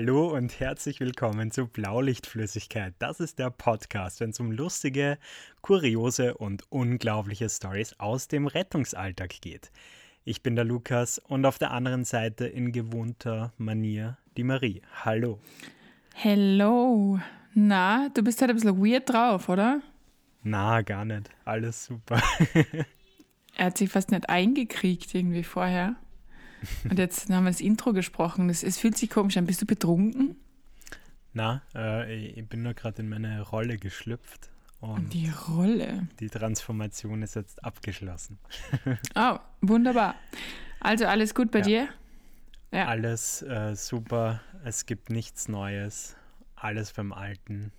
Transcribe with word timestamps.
Hallo 0.00 0.28
und 0.28 0.60
herzlich 0.60 1.00
willkommen 1.00 1.50
zu 1.50 1.66
Blaulichtflüssigkeit. 1.66 2.94
Das 3.00 3.18
ist 3.18 3.40
der 3.40 3.50
Podcast, 3.50 4.20
wenn 4.20 4.30
es 4.30 4.38
um 4.38 4.52
lustige, 4.52 5.18
kuriose 5.60 6.34
und 6.34 6.62
unglaubliche 6.70 7.48
Stories 7.48 7.98
aus 7.98 8.28
dem 8.28 8.46
Rettungsalltag 8.46 9.40
geht. 9.40 9.72
Ich 10.24 10.40
bin 10.44 10.54
der 10.54 10.64
Lukas 10.64 11.18
und 11.18 11.44
auf 11.44 11.58
der 11.58 11.72
anderen 11.72 12.04
Seite 12.04 12.46
in 12.46 12.70
gewohnter 12.70 13.52
Manier 13.58 14.18
die 14.36 14.44
Marie. 14.44 14.82
Hallo. 15.04 15.40
Hello. 16.14 17.18
Na, 17.54 18.08
du 18.14 18.22
bist 18.22 18.40
halt 18.40 18.52
ein 18.52 18.56
bisschen 18.56 18.78
weird 18.78 19.10
drauf, 19.10 19.48
oder? 19.48 19.80
Na, 20.44 20.80
gar 20.82 21.04
nicht. 21.06 21.28
Alles 21.44 21.86
super. 21.86 22.22
er 23.56 23.66
hat 23.66 23.76
sich 23.76 23.90
fast 23.90 24.12
nicht 24.12 24.30
eingekriegt 24.30 25.12
irgendwie 25.12 25.42
vorher. 25.42 25.96
Und 26.88 26.98
jetzt 26.98 27.30
haben 27.30 27.44
wir 27.44 27.50
das 27.50 27.60
Intro 27.60 27.92
gesprochen. 27.92 28.50
Es, 28.50 28.62
es 28.62 28.78
fühlt 28.78 28.96
sich 28.96 29.10
komisch 29.10 29.36
an. 29.36 29.46
Bist 29.46 29.62
du 29.62 29.66
betrunken? 29.66 30.36
Na, 31.32 31.62
äh, 31.74 32.14
ich 32.14 32.48
bin 32.48 32.62
nur 32.62 32.74
gerade 32.74 33.02
in 33.02 33.08
meine 33.08 33.40
Rolle 33.42 33.76
geschlüpft. 33.76 34.50
Und 34.80 35.12
die 35.12 35.30
Rolle. 35.48 36.06
Die 36.20 36.28
Transformation 36.28 37.22
ist 37.22 37.34
jetzt 37.34 37.64
abgeschlossen. 37.64 38.38
oh, 39.16 39.38
wunderbar. 39.60 40.14
Also 40.80 41.06
alles 41.06 41.34
gut 41.34 41.50
bei 41.50 41.58
ja. 41.60 41.64
dir? 41.64 41.88
Ja. 42.72 42.86
Alles 42.86 43.42
äh, 43.42 43.74
super. 43.74 44.40
Es 44.64 44.86
gibt 44.86 45.10
nichts 45.10 45.48
Neues. 45.48 46.16
Alles 46.54 46.92
beim 46.92 47.12
Alten. 47.12 47.72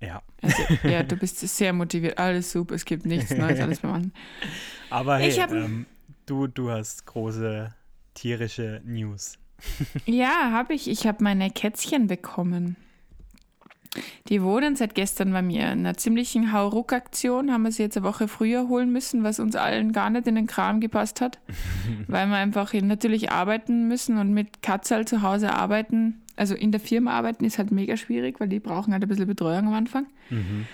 Ja. 0.00 0.22
Also, 0.42 0.62
ja, 0.88 1.02
du 1.02 1.16
bist 1.16 1.40
sehr 1.40 1.72
motiviert. 1.72 2.18
Alles 2.18 2.52
super. 2.52 2.74
Es 2.74 2.84
gibt 2.84 3.04
nichts 3.04 3.30
Neues. 3.36 3.60
Alles 3.60 3.80
beim 3.80 3.92
Alten. 3.92 4.12
Aber 4.88 5.18
hey, 5.18 5.38
ähm, 5.38 5.86
du, 6.26 6.46
du 6.46 6.70
hast 6.70 7.04
große 7.04 7.74
tierische 8.18 8.82
News. 8.84 9.38
ja, 10.06 10.50
habe 10.50 10.74
ich. 10.74 10.88
Ich 10.88 11.06
habe 11.06 11.22
meine 11.22 11.50
Kätzchen 11.50 12.06
bekommen. 12.06 12.76
Die 14.28 14.42
wohnen 14.42 14.76
seit 14.76 14.94
gestern 14.94 15.32
bei 15.32 15.42
mir. 15.42 15.72
In 15.72 15.80
einer 15.80 15.96
ziemlichen 15.96 16.52
Hauruck-Aktion 16.52 17.50
haben 17.50 17.62
wir 17.62 17.72
sie 17.72 17.82
jetzt 17.82 17.96
eine 17.96 18.06
Woche 18.06 18.28
früher 18.28 18.68
holen 18.68 18.92
müssen, 18.92 19.24
was 19.24 19.40
uns 19.40 19.56
allen 19.56 19.92
gar 19.92 20.10
nicht 20.10 20.26
in 20.26 20.34
den 20.34 20.46
Kram 20.46 20.80
gepasst 20.80 21.20
hat, 21.20 21.38
weil 22.06 22.26
wir 22.26 22.36
einfach 22.36 22.72
natürlich 22.74 23.32
arbeiten 23.32 23.88
müssen 23.88 24.18
und 24.18 24.32
mit 24.32 24.62
Katzal 24.62 25.06
zu 25.06 25.22
Hause 25.22 25.54
arbeiten, 25.54 26.22
also 26.36 26.54
in 26.54 26.70
der 26.70 26.80
Firma 26.80 27.12
arbeiten, 27.12 27.44
ist 27.44 27.58
halt 27.58 27.70
mega 27.70 27.96
schwierig, 27.96 28.38
weil 28.40 28.48
die 28.48 28.60
brauchen 28.60 28.92
halt 28.92 29.02
ein 29.02 29.08
bisschen 29.08 29.26
Betreuung 29.26 29.68
am 29.68 29.74
Anfang. 29.74 30.06
Mhm. 30.28 30.66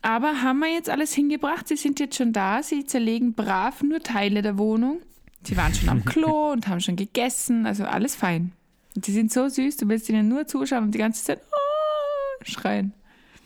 Aber 0.00 0.42
haben 0.42 0.58
wir 0.58 0.72
jetzt 0.72 0.90
alles 0.90 1.12
hingebracht? 1.12 1.68
Sie 1.68 1.76
sind 1.76 2.00
jetzt 2.00 2.16
schon 2.16 2.32
da. 2.32 2.62
Sie 2.62 2.84
zerlegen 2.86 3.34
brav 3.34 3.82
nur 3.82 4.00
Teile 4.00 4.42
der 4.42 4.58
Wohnung. 4.58 5.00
Sie 5.44 5.56
waren 5.56 5.74
schon 5.74 5.88
am 5.88 6.04
Klo 6.04 6.52
und 6.52 6.68
haben 6.68 6.80
schon 6.80 6.96
gegessen, 6.96 7.66
also 7.66 7.84
alles 7.84 8.14
fein. 8.14 8.52
Und 8.94 9.06
die 9.06 9.12
sind 9.12 9.32
so 9.32 9.48
süß, 9.48 9.76
du 9.78 9.88
willst 9.88 10.08
ihnen 10.08 10.28
nur 10.28 10.46
zuschauen 10.46 10.84
und 10.84 10.94
die 10.94 10.98
ganze 10.98 11.24
Zeit 11.24 11.40
oh, 11.50 12.44
schreien. 12.44 12.92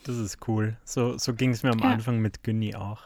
Das 0.05 0.17
ist 0.17 0.47
cool. 0.47 0.77
So, 0.85 1.19
so 1.19 1.35
ging 1.35 1.51
es 1.51 1.63
mir 1.63 1.71
am 1.71 1.81
ja. 1.81 1.91
Anfang 1.91 2.21
mit 2.21 2.43
Günni 2.43 2.75
auch. 2.75 3.03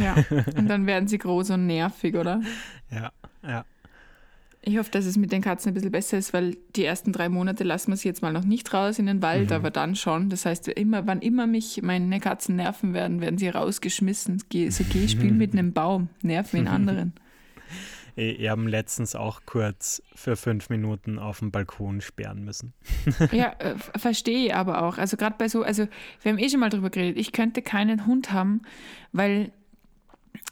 Ja, 0.00 0.16
und 0.56 0.68
dann 0.68 0.86
werden 0.86 1.08
sie 1.08 1.18
groß 1.18 1.50
und 1.50 1.66
nervig, 1.66 2.14
oder? 2.14 2.42
Ja, 2.90 3.10
ja. 3.42 3.64
Ich 4.64 4.78
hoffe, 4.78 4.92
dass 4.92 5.06
es 5.06 5.16
mit 5.16 5.32
den 5.32 5.42
Katzen 5.42 5.70
ein 5.70 5.74
bisschen 5.74 5.90
besser 5.90 6.18
ist, 6.18 6.32
weil 6.32 6.56
die 6.76 6.84
ersten 6.84 7.12
drei 7.12 7.28
Monate 7.28 7.64
lassen 7.64 7.90
wir 7.90 7.96
sie 7.96 8.06
jetzt 8.06 8.22
mal 8.22 8.32
noch 8.32 8.44
nicht 8.44 8.72
raus 8.72 9.00
in 9.00 9.06
den 9.06 9.20
Wald, 9.20 9.50
mhm. 9.50 9.56
aber 9.56 9.70
dann 9.70 9.96
schon. 9.96 10.30
Das 10.30 10.46
heißt, 10.46 10.68
immer, 10.68 11.04
wann 11.06 11.20
immer 11.20 11.48
mich 11.48 11.82
meine 11.82 12.20
Katzen 12.20 12.56
nerven 12.56 12.94
werden, 12.94 13.20
werden 13.20 13.38
sie 13.38 13.48
rausgeschmissen. 13.48 14.38
So 14.38 14.44
geh, 14.48 14.70
spiel 14.70 15.32
mit 15.32 15.52
einem 15.58 15.72
Baum, 15.72 16.10
nerv 16.22 16.54
einen 16.54 16.68
anderen. 16.68 17.12
Wir 18.14 18.50
haben 18.50 18.68
letztens 18.68 19.14
auch 19.14 19.40
kurz 19.46 20.02
für 20.14 20.36
fünf 20.36 20.68
Minuten 20.68 21.18
auf 21.18 21.38
dem 21.38 21.50
Balkon 21.50 22.00
sperren 22.00 22.44
müssen. 22.44 22.74
ja, 23.32 23.54
äh, 23.58 23.74
verstehe 23.96 24.46
ich 24.46 24.54
aber 24.54 24.82
auch. 24.82 24.98
Also 24.98 25.16
gerade 25.16 25.36
bei 25.38 25.48
so, 25.48 25.62
also 25.62 25.88
wir 26.20 26.32
haben 26.32 26.38
eh 26.38 26.48
schon 26.48 26.60
mal 26.60 26.68
drüber 26.68 26.90
geredet, 26.90 27.16
ich 27.16 27.32
könnte 27.32 27.62
keinen 27.62 28.06
Hund 28.06 28.32
haben, 28.32 28.62
weil 29.12 29.52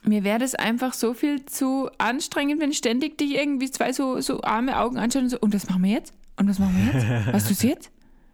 mir 0.02 0.24
wäre 0.24 0.38
das 0.38 0.54
einfach 0.54 0.94
so 0.94 1.12
viel 1.12 1.44
zu 1.44 1.90
anstrengend, 1.98 2.60
wenn 2.60 2.72
ständig 2.72 3.18
dich 3.18 3.34
irgendwie 3.34 3.70
zwei 3.70 3.92
so, 3.92 4.20
so 4.20 4.40
arme 4.42 4.78
Augen 4.78 4.96
anschauen 4.96 5.24
und 5.24 5.30
so, 5.30 5.38
und 5.40 5.54
was 5.54 5.68
machen 5.68 5.82
wir 5.84 5.90
jetzt? 5.90 6.14
Und 6.36 6.48
was 6.48 6.58
machen 6.58 6.74
wir 6.76 6.94
jetzt? 6.94 7.26
Was 7.34 7.48
tust 7.48 7.62
du 7.62 7.66
jetzt? 7.66 7.90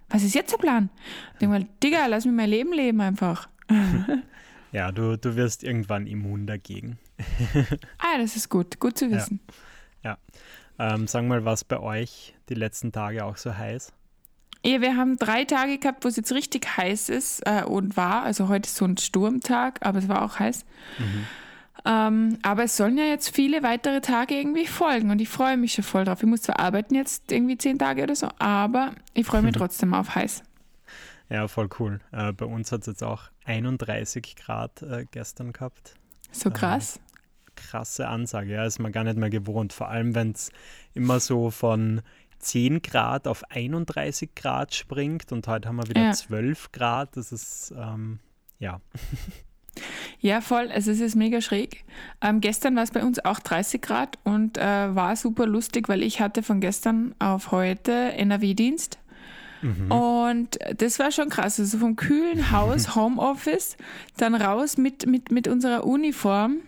Was 0.09 0.23
ist 0.23 0.37
jetzt 0.37 0.53
der 0.53 0.59
Plan? 0.59 0.91
Ich 1.33 1.39
denke 1.41 1.59
mal, 1.59 1.67
Digga, 1.83 2.07
lass 2.07 2.25
mich 2.25 2.35
mein 2.35 2.49
Leben 2.49 2.73
leben 2.73 3.01
einfach. 3.01 3.49
ja, 4.73 4.93
du, 4.93 5.19
du 5.19 5.35
wirst 5.35 5.65
irgendwann 5.65 6.07
immun 6.07 6.47
dagegen. 6.47 6.99
ah, 7.99 8.19
das 8.19 8.37
ist 8.37 8.49
gut. 8.49 8.79
Gut 8.81 8.99
zu 8.99 9.11
wissen. 9.11 9.41
Ja. 10.03 10.19
ja. 10.79 10.95
Ähm, 10.95 11.07
sag 11.07 11.25
mal, 11.25 11.45
was 11.45 11.65
bei 11.65 11.81
euch 11.81 12.35
die 12.49 12.55
letzten 12.55 12.93
Tage 12.93 13.25
auch 13.25 13.37
so 13.37 13.57
heiß? 13.57 13.93
Ja, 14.65 14.81
wir 14.81 14.97
haben 14.97 15.17
drei 15.17 15.45
Tage 15.45 15.79
gehabt, 15.79 16.05
wo 16.05 16.09
es 16.09 16.17
jetzt 16.17 16.33
richtig 16.33 16.77
heiß 16.77 17.09
ist 17.09 17.41
äh, 17.47 17.63
und 17.63 17.97
war. 17.97 18.25
Also 18.25 18.49
heute 18.49 18.67
ist 18.67 18.77
so 18.77 18.85
ein 18.85 18.97
Sturmtag, 18.97 19.79
aber 19.87 20.01
es 20.01 20.09
war 20.09 20.23
auch 20.23 20.39
heiß. 20.39 20.65
Mhm. 20.99 21.27
Ähm, 21.85 22.39
aber 22.43 22.65
es 22.65 22.77
sollen 22.77 22.99
ja 22.99 23.05
jetzt 23.05 23.35
viele 23.35 23.63
weitere 23.63 24.01
Tage 24.01 24.35
irgendwie 24.35 24.67
folgen 24.67 25.11
und 25.11 25.21
ich 25.21 25.29
freue 25.29 25.57
mich 25.57 25.75
schon 25.75 25.85
voll 25.85 26.05
drauf. 26.05 26.21
Ich 26.21 26.29
muss 26.29 26.43
zwar 26.43 26.59
arbeiten 26.59 26.97
jetzt 26.97 27.31
irgendwie 27.31 27.57
zehn 27.57 27.79
Tage 27.79 28.03
oder 28.03 28.17
so, 28.17 28.29
aber 28.39 28.93
ich 29.15 29.25
freue 29.25 29.43
mich 29.43 29.53
trotzdem 29.57 29.95
auf 29.95 30.17
heiß. 30.17 30.43
Ja, 31.29 31.47
voll 31.47 31.69
cool. 31.79 32.01
Äh, 32.11 32.33
bei 32.33 32.47
uns 32.47 32.73
hat 32.73 32.81
es 32.81 32.87
jetzt 32.87 33.05
auch 33.05 33.25
31 33.45 34.35
Grad 34.35 34.83
äh, 34.83 35.07
gestern 35.11 35.53
gehabt. 35.53 35.95
So 36.33 36.51
krass. 36.51 36.99
Krasse 37.57 38.09
Ansage, 38.09 38.53
ja, 38.53 38.65
ist 38.65 38.79
man 38.79 38.93
gar 38.93 39.05
nicht 39.05 39.17
mehr 39.17 39.31
gewohnt. 39.31 39.73
Vor 39.73 39.89
allem, 39.89 40.15
wenn 40.15 40.33
es 40.33 40.51
immer 40.95 41.19
so 41.21 41.51
von 41.51 42.03
10 42.39 42.83
Grad 42.83 43.27
auf 43.27 43.51
31 43.51 44.35
Grad 44.35 44.75
springt 44.75 45.33
und 45.33 45.49
heute 45.49 45.69
haben 45.69 45.77
wir 45.77 45.89
wieder 45.89 46.03
ja. 46.03 46.13
12 46.13 46.73
Grad. 46.73 47.17
Das 47.17 47.33
ist, 47.33 47.75
ähm, 47.77 48.21
ja. 48.59 48.81
Ja, 50.21 50.41
voll. 50.41 50.71
Also 50.73 50.91
es 50.91 51.01
ist 51.01 51.17
mega 51.17 51.41
schräg. 51.41 51.85
Ähm, 52.23 52.41
gestern 52.41 52.77
war 52.77 52.83
es 52.83 52.91
bei 52.91 53.05
uns 53.05 53.23
auch 53.25 53.39
30 53.39 53.83
Grad 53.83 54.19
und 54.25 54.59
äh, 54.59 54.95
war 54.95 55.17
super 55.17 55.47
lustig, 55.47 55.89
weil 55.89 56.03
ich 56.03 56.21
hatte 56.21 56.43
von 56.43 56.61
gestern 56.61 57.15
auf 57.19 57.53
heute 57.53 57.93
NRW-Dienst. 57.93 58.99
Mhm. 59.63 59.91
Und 59.91 60.59
das 60.77 60.99
war 60.99 61.11
schon 61.11 61.29
krass. 61.29 61.61
Also 61.61 61.79
vom 61.79 61.97
kühlen 61.97 62.51
Haus, 62.51 62.95
Homeoffice, 62.95 63.77
dann 64.17 64.35
raus 64.35 64.77
mit, 64.77 65.07
mit, 65.07 65.31
mit 65.31 65.49
unserer 65.49 65.85
Uniform, 65.85 66.61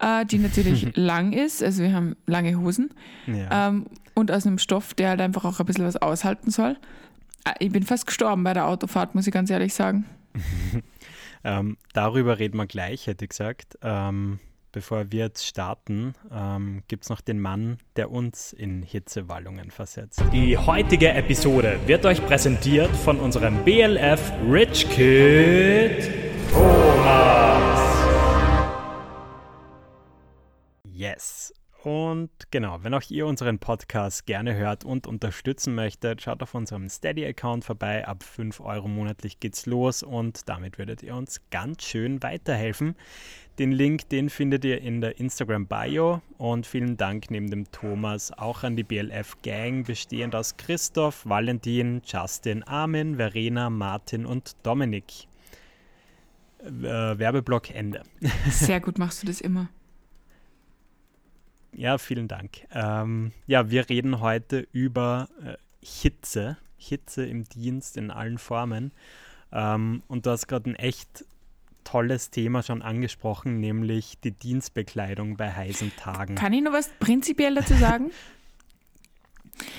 äh, 0.00 0.24
die 0.24 0.38
natürlich 0.38 0.88
lang 0.96 1.32
ist. 1.32 1.62
Also 1.62 1.82
wir 1.82 1.92
haben 1.92 2.16
lange 2.26 2.58
Hosen. 2.58 2.90
Ja. 3.26 3.68
Ähm, 3.68 3.86
und 4.14 4.30
aus 4.30 4.46
einem 4.46 4.58
Stoff, 4.58 4.94
der 4.94 5.10
halt 5.10 5.20
einfach 5.20 5.44
auch 5.44 5.60
ein 5.60 5.66
bisschen 5.66 5.84
was 5.84 5.96
aushalten 5.96 6.50
soll. 6.50 6.76
Äh, 7.44 7.52
ich 7.60 7.72
bin 7.72 7.82
fast 7.82 8.06
gestorben 8.06 8.44
bei 8.44 8.54
der 8.54 8.66
Autofahrt, 8.66 9.14
muss 9.14 9.26
ich 9.26 9.32
ganz 9.32 9.50
ehrlich 9.50 9.74
sagen. 9.74 10.04
Ähm, 11.44 11.76
darüber 11.92 12.38
reden 12.38 12.56
wir 12.56 12.66
gleich, 12.66 13.06
hätte 13.06 13.24
ich 13.24 13.30
gesagt. 13.30 13.78
Ähm, 13.80 14.40
bevor 14.72 15.10
wir 15.12 15.24
jetzt 15.24 15.46
starten, 15.46 16.14
ähm, 16.32 16.82
gibt 16.88 17.04
es 17.04 17.10
noch 17.10 17.20
den 17.20 17.40
Mann, 17.40 17.78
der 17.96 18.10
uns 18.10 18.52
in 18.52 18.82
Hitzewallungen 18.82 19.70
versetzt. 19.70 20.22
Die 20.32 20.58
heutige 20.58 21.10
Episode 21.10 21.78
wird 21.86 22.04
euch 22.06 22.24
präsentiert 22.26 22.90
von 22.90 23.18
unserem 23.18 23.64
BLF 23.64 24.32
Rich 24.50 24.88
Kid 24.90 25.87
Und 32.18 32.50
genau, 32.50 32.82
wenn 32.82 32.94
auch 32.94 33.08
ihr 33.10 33.26
unseren 33.26 33.60
Podcast 33.60 34.26
gerne 34.26 34.56
hört 34.56 34.84
und 34.84 35.06
unterstützen 35.06 35.76
möchtet, 35.76 36.20
schaut 36.20 36.42
auf 36.42 36.52
unserem 36.52 36.88
Steady-Account 36.88 37.64
vorbei. 37.64 38.08
Ab 38.08 38.24
5 38.24 38.58
Euro 38.58 38.88
monatlich 38.88 39.38
geht's 39.38 39.66
los 39.66 40.02
und 40.02 40.48
damit 40.48 40.78
würdet 40.78 41.04
ihr 41.04 41.14
uns 41.14 41.40
ganz 41.52 41.84
schön 41.84 42.20
weiterhelfen. 42.20 42.96
Den 43.60 43.70
Link, 43.70 44.08
den 44.08 44.30
findet 44.30 44.64
ihr 44.64 44.80
in 44.80 45.00
der 45.00 45.20
Instagram-Bio 45.20 46.20
und 46.38 46.66
vielen 46.66 46.96
Dank 46.96 47.30
neben 47.30 47.50
dem 47.50 47.70
Thomas 47.70 48.32
auch 48.32 48.64
an 48.64 48.74
die 48.74 48.82
BLF-Gang, 48.82 49.84
bestehend 49.84 50.34
aus 50.34 50.56
Christoph, 50.56 51.24
Valentin, 51.24 52.02
Justin, 52.04 52.64
Armin, 52.64 53.14
Verena, 53.14 53.70
Martin 53.70 54.26
und 54.26 54.56
Dominik. 54.64 55.28
Äh, 56.64 56.72
Werbeblock 56.72 57.72
Ende. 57.72 58.02
Sehr 58.50 58.80
gut 58.80 58.98
machst 58.98 59.22
du 59.22 59.28
das 59.28 59.40
immer. 59.40 59.68
Ja, 61.72 61.98
vielen 61.98 62.28
Dank. 62.28 62.66
Ähm, 62.72 63.32
ja, 63.46 63.70
wir 63.70 63.88
reden 63.88 64.20
heute 64.20 64.66
über 64.72 65.28
äh, 65.44 65.54
Hitze, 65.80 66.56
Hitze 66.76 67.24
im 67.26 67.44
Dienst 67.44 67.96
in 67.96 68.10
allen 68.10 68.38
Formen. 68.38 68.92
Ähm, 69.52 70.02
und 70.08 70.26
du 70.26 70.30
hast 70.30 70.46
gerade 70.48 70.70
ein 70.70 70.74
echt 70.74 71.24
tolles 71.84 72.30
Thema 72.30 72.62
schon 72.62 72.82
angesprochen, 72.82 73.60
nämlich 73.60 74.18
die 74.20 74.32
Dienstbekleidung 74.32 75.36
bei 75.36 75.52
heißen 75.52 75.92
Tagen. 75.96 76.34
Kann 76.34 76.52
ich 76.52 76.62
noch 76.62 76.72
was 76.72 76.90
prinzipiell 77.00 77.54
dazu 77.54 77.74
sagen? 77.74 78.10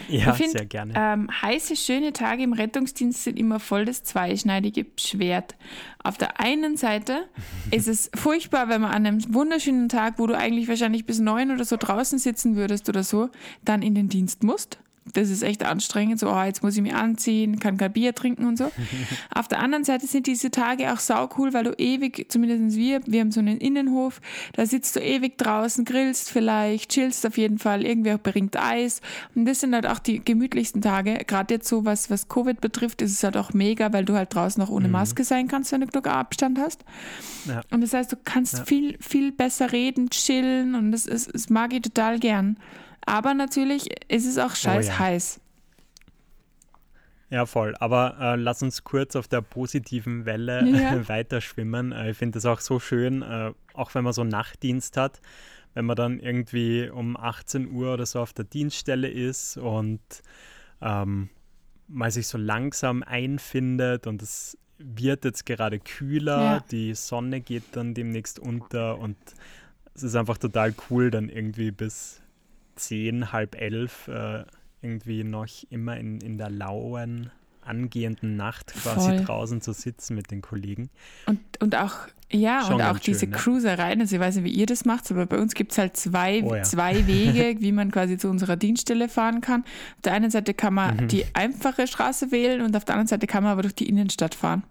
Ja, 0.08 0.34
find, 0.34 0.52
sehr 0.52 0.66
gerne. 0.66 0.94
Ähm, 0.96 1.30
heiße, 1.42 1.76
schöne 1.76 2.14
Tage 2.14 2.44
im 2.44 2.54
Rettungsdienst 2.54 3.24
sind 3.24 3.38
immer 3.38 3.60
voll 3.60 3.86
das 3.86 4.04
zweischneidige 4.04 4.86
Schwert. 4.98 5.56
Auf 6.04 6.18
der 6.18 6.40
einen 6.40 6.78
Seite 6.78 7.28
ist 7.72 7.88
es 7.88 8.10
furchtbar, 8.16 8.70
wenn 8.70 8.82
man 8.82 8.92
an 8.92 9.06
einem 9.06 9.34
wunderschönen 9.34 9.90
Tag, 9.90 10.16
wo 10.18 10.28
du 10.28 10.38
eigentlich 10.38 10.68
wahrscheinlich 10.68 11.06
bis 11.06 11.20
neun 11.20 11.52
oder 11.52 11.66
so 11.66 11.78
draußen 11.78 12.20
sitzen 12.20 12.56
würdest 12.56 12.90
oder 12.90 13.04
so, 13.04 13.30
dann 13.64 13.82
in 13.82 13.96
den 13.96 14.10
Dienst 14.10 14.44
musst. 14.44 14.80
Das 15.14 15.30
ist 15.30 15.44
echt 15.44 15.64
anstrengend. 15.64 16.20
So, 16.20 16.30
oh, 16.30 16.44
jetzt 16.44 16.64
muss 16.64 16.76
ich 16.76 16.82
mich 16.82 16.94
anziehen, 16.94 17.60
kann 17.60 17.78
kein 17.78 17.94
Bier 17.94 18.14
trinken 18.14 18.46
und 18.46 18.58
so. 18.58 18.72
Auf 19.34 19.48
der 19.48 19.60
anderen 19.60 19.84
Seite 19.84 20.08
sind 20.08 20.28
diese 20.28 20.52
Tage 20.52 20.94
auch 20.94 21.00
sau 21.00 21.30
cool, 21.38 21.54
weil 21.54 21.64
du 21.64 21.74
ewig, 21.78 22.28
zumindest 22.30 22.78
wir, 22.78 23.02
wir 23.06 23.22
haben 23.22 23.32
so 23.32 23.40
einen 23.40 23.58
Innenhof, 23.58 24.22
da 24.54 24.66
sitzt 24.66 24.96
du 24.96 25.00
ewig 25.00 25.38
draußen, 25.38 25.86
grillst 25.86 26.30
vielleicht, 26.30 26.92
chillst 26.92 27.26
auf 27.26 27.38
jeden 27.38 27.60
Fall, 27.60 27.86
irgendwie 27.86 28.14
auch 28.14 28.20
bringt 28.20 28.58
Eis. 28.58 29.02
Und 29.36 29.46
das 29.46 29.62
sind 29.62 29.74
halt 29.74 29.88
auch 29.88 30.00
die 30.00 30.24
gemütlichsten 30.24 30.82
Tage. 30.82 31.16
Gerade 31.26 31.56
jetzt 31.56 31.68
so, 31.68 31.86
was, 31.86 32.10
was 32.10 32.28
Covid 32.28 32.62
betrifft, 32.62 33.02
ist 33.02 33.14
es 33.14 33.24
halt 33.24 33.38
auch 33.38 33.54
mega, 33.54 33.92
weil 33.94 34.06
du 34.06 34.16
halt 34.16 34.34
draußen 34.34 34.62
auch 34.64 34.70
ohne 34.70 34.88
mhm. 34.88 34.94
Maske 34.94 35.24
sein 35.24 35.48
kannst, 35.48 35.72
wenn 35.72 35.82
du 35.82 35.88
genug 35.88 36.08
Abstand 36.08 36.60
hast. 36.60 36.84
Ja. 37.46 37.62
Und 37.72 37.82
das 37.82 37.94
heißt, 37.94 38.12
du 38.12 38.18
kannst 38.24 38.60
ja. 38.60 38.66
viel, 38.66 38.98
viel 39.00 39.32
besser 39.32 39.72
reden, 39.72 40.10
chillen 40.10 40.76
und 40.76 40.92
das, 40.92 41.06
ist, 41.06 41.34
das 41.34 41.50
mag 41.50 41.74
ich 41.74 41.82
total 41.82 42.20
gern. 42.20 42.58
Aber 43.06 43.34
natürlich 43.34 43.90
ist 44.12 44.26
es 44.26 44.38
auch 44.38 44.56
scheiß 44.56 44.88
oh 44.88 44.90
ja. 44.90 45.00
heiß. 45.00 45.42
Ja, 47.30 47.46
voll. 47.46 47.76
Aber 47.80 48.18
äh, 48.20 48.36
lass 48.36 48.64
uns 48.64 48.84
kurz 48.84 49.16
auf 49.16 49.28
der 49.28 49.42
positiven 49.42 50.26
Welle 50.26 50.66
ja. 50.68 51.08
weiterschwimmen. 51.08 51.92
Äh, 51.92 52.12
ich 52.12 52.18
finde 52.18 52.38
das 52.38 52.46
auch 52.46 52.60
so 52.60 52.80
schön, 52.80 53.22
äh, 53.22 53.54
auch 53.74 53.94
wenn 53.94 54.04
man 54.04 54.14
so 54.14 54.24
Nachtdienst 54.24 54.98
hat, 54.98 55.22
wenn 55.74 55.86
man 55.86 55.96
dann 55.96 56.20
irgendwie 56.20 56.90
um 56.90 57.16
18 57.16 57.72
Uhr 57.72 57.94
oder 57.94 58.06
so 58.06 58.20
auf 58.20 58.34
der 58.34 58.46
Dienststelle 58.46 59.08
ist 59.08 59.58
und 59.58 60.02
ähm, 60.82 61.30
mal 61.88 62.12
sich 62.12 62.28
so 62.28 62.38
langsam 62.38 63.04
einfindet 63.04 64.08
und 64.08 64.22
es 64.22 64.58
wird 64.78 65.26
jetzt 65.26 65.46
gerade 65.46 65.80
kühler, 65.80 66.42
ja. 66.42 66.60
die 66.72 66.94
Sonne 66.96 67.42
geht 67.42 67.64
dann 67.74 67.94
demnächst 67.94 68.40
unter 68.40 68.98
und 68.98 69.18
es 69.94 70.04
ist 70.04 70.16
einfach 70.16 70.38
total 70.38 70.74
cool, 70.90 71.12
dann 71.12 71.30
irgendwie 71.30 71.72
bis 71.72 72.22
zehn, 72.80 73.32
halb 73.32 73.60
elf 73.60 74.08
äh, 74.08 74.44
irgendwie 74.82 75.24
noch 75.24 75.48
immer 75.70 75.98
in, 75.98 76.22
in 76.22 76.38
der 76.38 76.50
lauen, 76.50 77.32
angehenden 77.62 78.36
Nacht 78.36 78.74
quasi 78.74 79.10
Voll. 79.10 79.26
draußen 79.26 79.62
zu 79.62 79.74
sitzen 79.74 80.16
mit 80.16 80.32
den 80.32 80.42
Kollegen. 80.42 80.90
Und, 81.26 81.40
und 81.60 81.76
auch, 81.76 81.94
ja, 82.32 82.64
Schon 82.66 82.76
und 82.76 82.82
auch 82.82 82.98
diese 82.98 83.22
schön, 83.22 83.30
ne? 83.30 83.36
Cruisereien, 83.36 84.02
also 84.02 84.16
ich 84.16 84.22
weiß 84.22 84.38
nicht, 84.38 84.46
wie 84.46 84.52
ihr 84.52 84.66
das 84.66 84.86
macht, 84.86 85.12
aber 85.12 85.26
bei 85.26 85.38
uns 85.38 85.54
gibt 85.54 85.74
es 85.74 85.78
halt 85.78 85.96
zwei, 85.96 86.44
oh, 86.44 86.56
ja. 86.56 86.64
zwei 86.64 87.06
Wege, 87.06 87.58
wie 87.60 87.72
man 87.72 87.92
quasi 87.92 88.18
zu 88.18 88.30
unserer 88.30 88.56
Dienststelle 88.56 89.10
fahren 89.10 89.42
kann. 89.42 89.62
Auf 89.62 90.02
der 90.04 90.14
einen 90.14 90.32
Seite 90.32 90.54
kann 90.54 90.74
man 90.74 90.96
mhm. 90.96 91.08
die 91.10 91.26
einfache 91.34 91.86
Straße 91.86 92.32
wählen 92.32 92.62
und 92.62 92.76
auf 92.76 92.86
der 92.86 92.96
anderen 92.96 93.08
Seite 93.08 93.28
kann 93.28 93.44
man 93.44 93.52
aber 93.52 93.62
durch 93.62 93.76
die 93.76 93.88
Innenstadt 93.90 94.36
fahren 94.36 94.64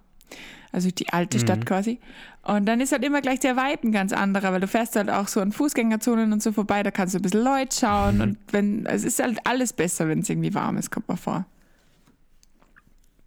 also 0.72 0.90
die 0.90 1.08
alte 1.10 1.38
mhm. 1.38 1.42
Stadt 1.42 1.66
quasi. 1.66 2.00
Und 2.42 2.66
dann 2.66 2.80
ist 2.80 2.92
halt 2.92 3.04
immer 3.04 3.20
gleich 3.20 3.40
der 3.40 3.56
Vibe 3.56 3.88
ein 3.88 3.92
ganz 3.92 4.12
anderer, 4.12 4.52
weil 4.52 4.60
du 4.60 4.68
fährst 4.68 4.96
halt 4.96 5.10
auch 5.10 5.28
so 5.28 5.40
an 5.40 5.52
Fußgängerzonen 5.52 6.32
und 6.32 6.42
so 6.42 6.52
vorbei, 6.52 6.82
da 6.82 6.90
kannst 6.90 7.14
du 7.14 7.18
ein 7.18 7.22
bisschen 7.22 7.44
Leute 7.44 7.76
schauen 7.76 8.16
mhm. 8.16 8.20
und 8.20 8.38
wenn, 8.50 8.86
es 8.86 9.04
ist 9.04 9.20
halt 9.20 9.38
alles 9.44 9.72
besser, 9.72 10.08
wenn 10.08 10.20
es 10.20 10.30
irgendwie 10.30 10.54
warm 10.54 10.76
ist, 10.76 10.90
kommt 10.90 11.08
man 11.08 11.16
vor. 11.16 11.46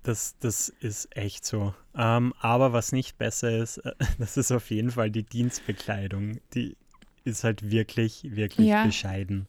Das, 0.03 0.35
das 0.39 0.69
ist 0.69 1.15
echt 1.15 1.45
so. 1.45 1.75
Ähm, 1.95 2.33
aber 2.39 2.73
was 2.73 2.91
nicht 2.91 3.17
besser 3.17 3.55
ist, 3.55 3.77
äh, 3.77 3.93
das 4.17 4.37
ist 4.37 4.51
auf 4.51 4.69
jeden 4.71 4.91
Fall 4.91 5.11
die 5.11 5.23
Dienstbekleidung. 5.23 6.39
Die 6.53 6.75
ist 7.23 7.43
halt 7.43 7.69
wirklich, 7.69 8.35
wirklich 8.35 8.67
ja. 8.67 8.85
bescheiden. 8.85 9.47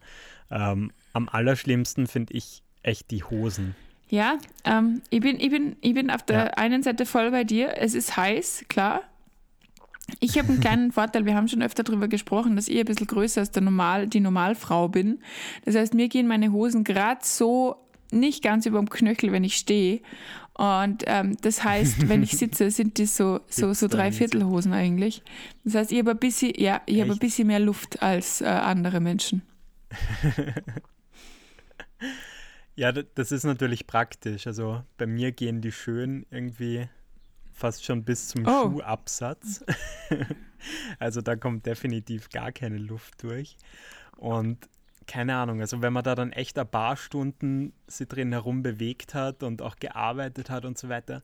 Ähm, 0.50 0.92
am 1.14 1.28
allerschlimmsten 1.28 2.06
finde 2.06 2.34
ich 2.34 2.62
echt 2.82 3.10
die 3.10 3.24
Hosen. 3.24 3.74
Ja, 4.12 4.36
ähm, 4.64 5.00
ich, 5.08 5.20
bin, 5.20 5.40
ich, 5.40 5.48
bin, 5.48 5.76
ich 5.80 5.94
bin 5.94 6.10
auf 6.10 6.22
der 6.22 6.36
ja. 6.36 6.46
einen 6.48 6.82
Seite 6.82 7.06
voll 7.06 7.30
bei 7.30 7.44
dir. 7.44 7.78
Es 7.78 7.94
ist 7.94 8.14
heiß, 8.14 8.66
klar. 8.68 9.00
Ich 10.20 10.38
habe 10.38 10.50
einen 10.50 10.60
kleinen 10.60 10.92
Vorteil, 10.92 11.24
wir 11.24 11.34
haben 11.34 11.48
schon 11.48 11.62
öfter 11.62 11.82
darüber 11.82 12.08
gesprochen, 12.08 12.54
dass 12.54 12.68
ich 12.68 12.78
ein 12.78 12.84
bisschen 12.84 13.06
größer 13.06 13.40
als 13.40 13.52
der 13.52 13.62
Normal, 13.62 14.08
die 14.08 14.20
Normalfrau 14.20 14.88
bin. 14.88 15.20
Das 15.64 15.76
heißt, 15.76 15.94
mir 15.94 16.10
gehen 16.10 16.28
meine 16.28 16.52
Hosen 16.52 16.84
gerade 16.84 17.22
so 17.22 17.76
nicht 18.10 18.42
ganz 18.42 18.66
über 18.66 18.80
dem 18.80 18.90
Knöchel, 18.90 19.32
wenn 19.32 19.44
ich 19.44 19.56
stehe. 19.56 20.02
Und 20.52 21.04
ähm, 21.06 21.38
das 21.40 21.64
heißt, 21.64 22.10
wenn 22.10 22.22
ich 22.22 22.32
sitze, 22.36 22.70
sind 22.70 22.98
die 22.98 23.06
so, 23.06 23.40
so, 23.48 23.72
so 23.72 23.88
Dreiviertelhosen 23.88 24.74
eigentlich. 24.74 25.22
Das 25.64 25.74
heißt, 25.74 25.90
ich 25.90 25.98
habe 26.00 26.10
ein 26.10 26.18
bisschen, 26.18 26.52
ja, 26.58 26.82
ich 26.84 27.00
habe 27.00 27.12
ein 27.12 27.18
bisschen 27.18 27.46
mehr 27.46 27.60
Luft 27.60 28.02
als 28.02 28.42
äh, 28.42 28.44
andere 28.44 29.00
Menschen. 29.00 29.40
Ja, 32.74 32.92
das 32.92 33.32
ist 33.32 33.44
natürlich 33.44 33.86
praktisch. 33.86 34.46
Also 34.46 34.82
bei 34.96 35.06
mir 35.06 35.32
gehen 35.32 35.60
die 35.60 35.72
schön 35.72 36.26
irgendwie 36.30 36.88
fast 37.52 37.84
schon 37.84 38.02
bis 38.04 38.28
zum 38.28 38.46
oh. 38.46 38.62
Schuhabsatz. 38.62 39.64
also 40.98 41.20
da 41.20 41.36
kommt 41.36 41.66
definitiv 41.66 42.30
gar 42.30 42.50
keine 42.50 42.78
Luft 42.78 43.22
durch. 43.22 43.56
Und 44.16 44.68
keine 45.06 45.36
Ahnung, 45.36 45.60
also 45.60 45.82
wenn 45.82 45.92
man 45.92 46.04
da 46.04 46.14
dann 46.14 46.32
echt 46.32 46.58
ein 46.58 46.68
paar 46.68 46.96
Stunden 46.96 47.72
sie 47.86 48.06
drin 48.06 48.32
herum 48.32 48.62
bewegt 48.62 49.14
hat 49.14 49.42
und 49.42 49.60
auch 49.60 49.76
gearbeitet 49.76 50.48
hat 50.48 50.64
und 50.64 50.78
so 50.78 50.88
weiter, 50.88 51.22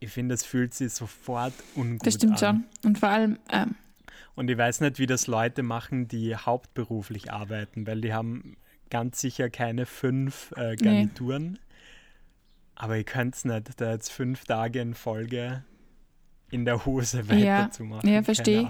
ich 0.00 0.10
finde, 0.10 0.34
es 0.34 0.44
fühlt 0.44 0.74
sich 0.74 0.92
sofort 0.92 1.54
ungut 1.74 2.02
an. 2.02 2.04
Das 2.04 2.14
stimmt 2.14 2.42
an. 2.42 2.64
schon. 2.82 2.90
Und 2.90 2.98
vor 2.98 3.08
allem. 3.08 3.38
Ähm 3.50 3.76
und 4.34 4.50
ich 4.50 4.58
weiß 4.58 4.80
nicht, 4.80 4.98
wie 4.98 5.06
das 5.06 5.26
Leute 5.26 5.62
machen, 5.62 6.08
die 6.08 6.36
hauptberuflich 6.36 7.32
arbeiten, 7.32 7.86
weil 7.86 8.00
die 8.00 8.12
haben 8.12 8.56
ganz 8.94 9.20
sicher 9.20 9.50
keine 9.50 9.86
fünf 9.86 10.52
äh, 10.56 10.76
Garnituren. 10.76 11.54
Nee. 11.54 11.58
Aber 12.76 12.96
ihr 12.96 13.02
könnt 13.02 13.34
es 13.34 13.44
nicht, 13.44 13.80
da 13.80 13.90
jetzt 13.90 14.12
fünf 14.12 14.44
Tage 14.44 14.80
in 14.80 14.94
Folge 14.94 15.64
in 16.50 16.64
der 16.64 16.84
Hose 16.86 17.28
weiterzumachen. 17.28 18.08
Ja, 18.08 18.16
ja 18.16 18.22
verstehe. 18.22 18.68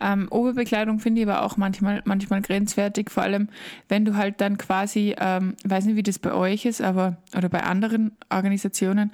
Ähm, 0.00 0.28
Oberbekleidung 0.30 0.98
finde 0.98 1.22
ich 1.22 1.28
aber 1.28 1.42
auch 1.42 1.56
manchmal, 1.56 2.02
manchmal 2.04 2.42
grenzwertig, 2.42 3.10
vor 3.10 3.22
allem 3.22 3.48
wenn 3.88 4.04
du 4.04 4.16
halt 4.16 4.40
dann 4.40 4.58
quasi, 4.58 5.14
ähm, 5.18 5.54
weiß 5.64 5.84
nicht, 5.86 5.96
wie 5.96 6.02
das 6.02 6.18
bei 6.18 6.32
euch 6.32 6.64
ist, 6.64 6.82
aber 6.82 7.16
oder 7.36 7.48
bei 7.48 7.62
anderen 7.62 8.12
Organisationen, 8.28 9.12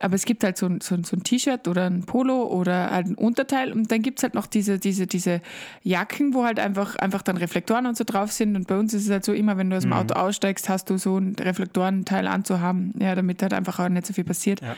aber 0.00 0.16
es 0.16 0.24
gibt 0.24 0.42
halt 0.44 0.58
so, 0.58 0.68
so, 0.82 0.96
so 1.02 1.16
ein 1.16 1.22
T-Shirt 1.22 1.68
oder 1.68 1.86
ein 1.86 2.02
Polo 2.02 2.44
oder 2.48 2.90
halt 2.90 3.06
ein 3.06 3.14
Unterteil 3.14 3.72
und 3.72 3.90
dann 3.90 4.02
gibt 4.02 4.18
es 4.18 4.24
halt 4.24 4.34
noch 4.34 4.46
diese, 4.46 4.78
diese, 4.78 5.06
diese 5.06 5.40
Jacken, 5.82 6.34
wo 6.34 6.44
halt 6.44 6.58
einfach, 6.58 6.96
einfach 6.96 7.22
dann 7.22 7.36
Reflektoren 7.36 7.86
und 7.86 7.96
so 7.96 8.04
drauf 8.04 8.32
sind 8.32 8.56
und 8.56 8.66
bei 8.66 8.76
uns 8.76 8.92
ist 8.92 9.04
es 9.04 9.10
halt 9.10 9.24
so, 9.24 9.32
immer 9.32 9.56
wenn 9.56 9.70
du 9.70 9.76
aus 9.76 9.84
dem 9.84 9.90
mhm. 9.90 9.98
Auto 9.98 10.14
aussteigst, 10.14 10.68
hast 10.68 10.90
du 10.90 10.98
so 10.98 11.16
ein 11.18 11.36
Reflektorenteil 11.38 12.26
anzuhaben, 12.26 12.92
ja, 12.98 13.14
damit 13.14 13.40
halt 13.40 13.54
einfach 13.54 13.78
auch 13.78 13.88
nicht 13.88 14.06
so 14.06 14.12
viel 14.12 14.24
passiert. 14.24 14.60
Ja. 14.60 14.74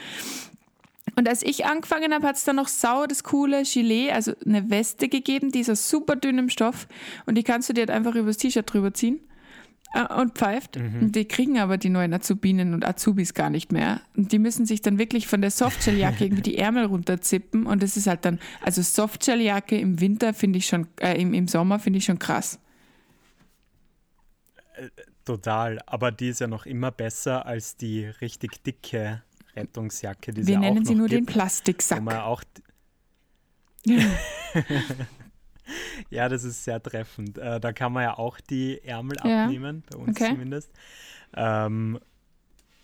Und 1.19 1.29
als 1.29 1.43
ich 1.43 1.65
angefangen 1.65 2.13
habe, 2.13 2.27
hat 2.27 2.37
es 2.37 2.45
dann 2.45 2.57
noch 2.57 2.69
sauer 2.69 3.09
das 3.09 3.25
coole 3.25 3.63
Gilet, 3.63 4.13
also 4.13 4.33
eine 4.45 4.69
Weste 4.69 5.09
gegeben, 5.09 5.51
die 5.51 5.61
ist 5.61 5.71
aus 5.71 5.89
super 5.89 6.15
dünnem 6.15 6.51
Stoff 6.51 6.87
und 7.25 7.37
die 7.37 7.43
kannst 7.43 7.71
du 7.71 7.73
dir 7.73 7.81
halt 7.81 7.91
einfach 7.91 8.15
übers 8.15 8.37
T-Shirt 8.37 8.71
drüber 8.71 8.93
ziehen 8.93 9.21
äh, 9.95 10.13
und 10.15 10.37
pfeift. 10.37 10.77
Mhm. 10.77 11.01
Und 11.01 11.17
die 11.17 11.25
kriegen 11.25 11.59
aber 11.59 11.79
die 11.79 11.89
neuen 11.89 12.13
Azubinen 12.13 12.75
und 12.75 12.87
Azubis 12.87 13.33
gar 13.33 13.49
nicht 13.49 13.73
mehr. 13.73 14.03
Und 14.15 14.31
die 14.33 14.39
müssen 14.39 14.67
sich 14.67 14.83
dann 14.83 14.99
wirklich 14.99 15.27
von 15.27 15.41
der 15.41 15.51
Softshelljacke 15.51 16.25
irgendwie 16.27 16.43
die 16.43 16.59
Ärmel 16.59 16.85
runterzippen 16.85 17.65
und 17.65 17.83
das 17.83 17.97
ist 17.97 18.07
halt 18.07 18.27
dann, 18.27 18.39
also 18.61 18.83
Softshelljacke 18.83 19.79
im 19.79 19.99
Winter 20.03 20.35
finde 20.35 20.59
ich 20.59 20.67
schon, 20.67 20.87
äh, 21.01 21.19
im, 21.19 21.33
im 21.33 21.49
Sommer 21.49 21.79
finde 21.79 21.99
ich 21.99 22.05
schon 22.05 22.19
krass. 22.19 22.59
Äh, 24.75 24.91
total, 25.25 25.81
aber 25.87 26.13
die 26.13 26.29
ist 26.29 26.41
ja 26.41 26.47
noch 26.47 26.67
immer 26.67 26.91
besser 26.91 27.47
als 27.47 27.77
die 27.79 28.05
richtig 28.05 28.63
dicke 28.65 29.23
Rettungsjacke. 29.57 30.33
Die 30.33 30.47
Wir 30.47 30.59
nennen 30.59 30.85
sie 30.85 30.95
nur 30.95 31.09
gibt, 31.09 31.21
den 31.21 31.27
Plastiksack. 31.27 32.07
auch 32.07 32.43
ja, 36.11 36.29
das 36.29 36.45
ist 36.45 36.65
sehr 36.65 36.83
treffend. 36.83 37.39
Äh, 37.39 37.61
da 37.61 37.73
kann 37.73 37.93
man 37.93 38.03
ja 38.03 38.19
auch 38.19 38.41
die 38.41 38.83
Ärmel 38.83 39.17
ja. 39.25 39.45
abnehmen, 39.45 39.85
bei 39.91 39.97
uns 39.99 40.21
okay. 40.21 40.31
zumindest. 40.31 40.71
Ähm, 41.35 42.01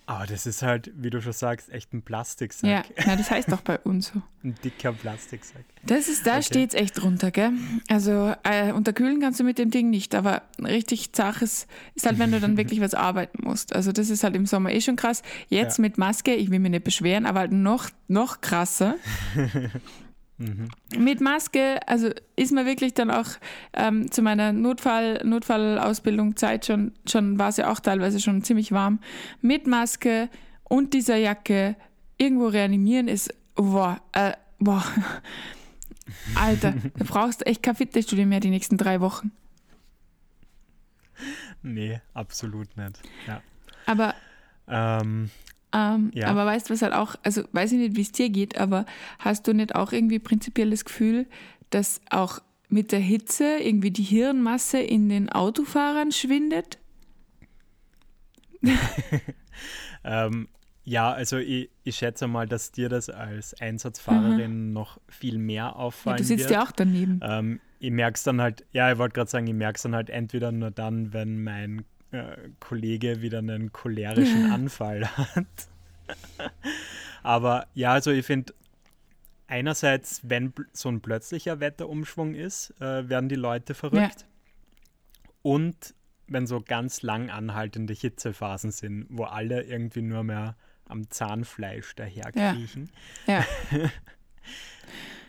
aber 0.07 0.27
das 0.27 0.47
ist 0.47 0.63
halt, 0.63 0.91
wie 0.97 1.11
du 1.11 1.21
schon 1.21 1.33
sagst, 1.33 1.71
echt 1.71 1.93
ein 1.93 2.03
Plastiksack. 2.03 2.69
Ja, 2.69 3.05
ja 3.05 3.17
das 3.17 3.31
heißt 3.31 3.51
doch 3.53 3.61
bei 3.61 3.79
uns 3.79 4.09
so. 4.09 4.23
ein 4.45 4.55
dicker 4.65 4.93
Plastiksack. 4.93 5.65
Das 5.85 6.09
ist, 6.09 6.27
da 6.27 6.35
okay. 6.35 6.43
steht 6.43 6.75
es 6.75 6.81
echt 6.81 7.01
drunter, 7.01 7.31
gell? 7.31 7.53
Also 7.89 8.35
äh, 8.43 8.73
unterkühlen 8.73 9.21
kannst 9.21 9.39
du 9.39 9.45
mit 9.45 9.59
dem 9.59 9.71
Ding 9.71 9.91
nicht, 9.91 10.15
aber 10.15 10.43
richtig 10.61 11.13
zaches 11.13 11.67
ist 11.95 12.07
halt, 12.07 12.19
wenn 12.19 12.33
du 12.33 12.41
dann 12.41 12.57
wirklich 12.57 12.81
was 12.81 12.95
arbeiten 12.95 13.45
musst. 13.45 13.75
Also 13.75 13.93
das 13.93 14.11
ist 14.11 14.25
halt 14.25 14.35
im 14.35 14.47
Sommer 14.47 14.73
eh 14.73 14.81
schon 14.81 14.97
krass. 14.97 15.23
Jetzt 15.49 15.79
ja. 15.79 15.83
mit 15.83 15.99
Maske, 15.99 16.35
ich 16.35 16.51
will 16.51 16.59
mich 16.59 16.73
nicht 16.73 16.85
beschweren, 16.85 17.25
aber 17.25 17.41
halt 17.41 17.53
noch, 17.53 17.89
noch 18.09 18.41
krasser. 18.41 18.97
Mhm. 20.43 20.69
Mit 20.99 21.21
Maske, 21.21 21.79
also 21.87 22.11
ist 22.35 22.53
mir 22.53 22.67
wirklich 22.67 22.95
dann 22.95 23.11
auch 23.11 23.29
ähm, 23.75 24.11
zu 24.11 24.23
meiner 24.23 24.53
Notfall, 24.53 25.21
Notfallausbildung 25.25 26.37
Zeit 26.37 26.67
schon, 26.67 26.93
schon 27.09 27.39
war 27.39 27.49
es 27.51 27.59
ja 27.59 27.71
auch 27.71 27.79
teilweise 27.79 28.19
schon 28.19 28.43
ziemlich 28.43 28.73
warm. 28.73 28.99
Mit 29.41 29.67
Maske 29.67 30.29
und 30.65 30.95
dieser 30.95 31.17
Jacke 31.17 31.77
irgendwo 32.19 32.47
reanimieren 32.49 33.09
ist, 33.09 33.33
boah, 33.55 34.01
äh, 34.13 34.33
boah. 34.59 34.85
Alter, 36.35 36.73
du 36.73 37.05
brauchst 37.05 37.47
echt 37.47 37.63
kein 37.63 37.77
Fitnessstudio 37.77 38.27
mehr 38.27 38.41
die 38.41 38.51
nächsten 38.51 38.77
drei 38.77 39.01
Wochen. 39.01 39.31
Nee, 41.63 42.01
absolut 42.15 42.77
nicht. 42.77 43.01
Ja. 43.29 43.41
Aber 43.87 44.15
ähm, 44.67 45.31
ähm, 45.73 46.11
ja. 46.15 46.29
Aber 46.29 46.47
weißt 46.47 46.69
du, 46.69 46.75
was 46.75 46.83
halt 46.83 46.93
auch, 46.93 47.17
also 47.23 47.43
weiß 47.53 47.73
ich 47.73 47.79
nicht, 47.79 47.97
wie 47.97 48.03
es 48.03 48.13
dir 48.13 48.31
geht, 48.31 48.59
aber 48.59 48.85
hast 49.19 49.47
du 49.47 49.55
nicht 49.55 49.75
auch 49.75 49.93
irgendwie 49.93 50.19
prinzipiell 50.19 50.71
das 50.71 50.85
Gefühl, 50.85 51.27
dass 51.71 52.01
auch 52.11 52.41
mit 52.69 52.93
der 52.93 53.01
Hitze 53.01 53.59
irgendwie 53.59 53.91
die 53.91 54.03
Hirnmasse 54.03 54.79
in 54.79 55.09
den 55.09 55.29
Autofahrern 55.31 56.13
schwindet? 56.13 56.79
ähm, 60.05 60.49
ja, 60.85 61.13
also 61.13 61.37
ich, 61.39 61.71
ich, 61.85 61.97
schätze 61.97 62.27
mal, 62.27 62.47
dass 62.47 62.73
dir 62.73 62.89
das 62.89 63.09
als 63.09 63.59
Einsatzfahrerin 63.61 64.69
mhm. 64.69 64.73
noch 64.73 64.99
viel 65.09 65.39
mehr 65.39 65.77
auffallen 65.77 66.17
ja, 66.17 66.23
Du 66.23 66.25
sitzt 66.25 66.45
wird. 66.45 66.51
ja 66.51 66.65
auch 66.65 66.73
daneben. 66.73 67.21
Ähm, 67.23 67.61
ich 67.79 67.91
merke 67.91 68.17
es 68.17 68.23
dann 68.23 68.41
halt, 68.41 68.65
ja, 68.73 68.93
ich 68.93 68.99
wollte 68.99 69.15
gerade 69.15 69.31
sagen, 69.31 69.47
ich 69.47 69.55
merke 69.55 69.77
es 69.77 69.83
dann 69.83 69.95
halt 69.95 70.11
entweder 70.11 70.53
nur 70.53 70.71
dann, 70.71 71.13
wenn 71.13 71.43
mein 71.43 71.85
äh, 72.13 72.37
Kollege 72.61 73.23
wieder 73.23 73.39
einen 73.39 73.73
cholerischen 73.73 74.51
Anfall 74.53 75.07
hat. 75.07 75.47
Aber 77.23 77.67
ja, 77.75 77.93
also 77.93 78.11
ich 78.11 78.27
finde, 78.27 78.55
einerseits, 79.47 80.21
wenn 80.25 80.53
so 80.73 80.89
ein 80.89 81.01
plötzlicher 81.01 81.61
Wetterumschwung 81.61 82.35
ist, 82.35 82.71
äh, 82.81 83.09
werden 83.09 83.29
die 83.29 83.37
Leute 83.37 83.75
verrückt. 83.75 84.21
Ja. 84.23 84.27
Und 85.43 85.95
wenn 86.27 86.47
so 86.47 86.61
ganz 86.61 87.03
lang 87.03 87.31
anhaltende 87.31 87.93
Hitzephasen 87.93 88.71
sind, 88.71 89.07
wo 89.11 89.25
alle 89.25 89.63
irgendwie 89.63 90.03
nur 90.03 90.25
mehr 90.25 90.57
am 90.89 91.11
Zahnfleisch 91.11 91.95
daherkriechen. 91.95 92.91
Ja. 93.27 93.45
ja. 93.71 93.79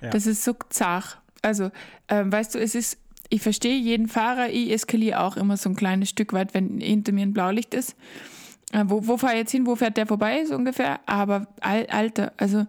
ja. 0.02 0.10
Das 0.10 0.28
ist 0.28 0.44
so 0.44 0.56
zart. 0.70 1.20
Also, 1.42 1.72
ähm, 2.08 2.32
weißt 2.32 2.56
du, 2.56 2.60
es 2.60 2.76
ist, 2.76 3.00
ich 3.34 3.42
verstehe 3.42 3.78
jeden 3.78 4.08
Fahrer, 4.08 4.50
ich 4.50 4.72
eskaliere 4.72 5.20
auch 5.22 5.38
immer 5.38 5.58
so 5.58 5.68
ein 5.68 5.76
kleines 5.76 6.10
Stück 6.10 6.34
weit, 6.34 6.54
wenn 6.54 6.80
hinter 6.80 7.12
mir 7.14 7.24
ein 7.24 7.34
Blaulicht 7.34 7.74
ist. 7.74 7.96
Äh, 8.72 8.84
wo, 8.86 9.08
wo 9.08 9.18
fahre 9.18 9.34
ich 9.34 9.40
jetzt 9.40 9.52
hin, 9.52 9.66
wo 9.66 9.76
fährt 9.76 9.98
der 9.98 10.06
vorbei, 10.06 10.46
so 10.46 10.56
ungefähr? 10.56 11.00
Aber 11.08 11.48
Alter, 11.60 12.34
also 12.38 12.68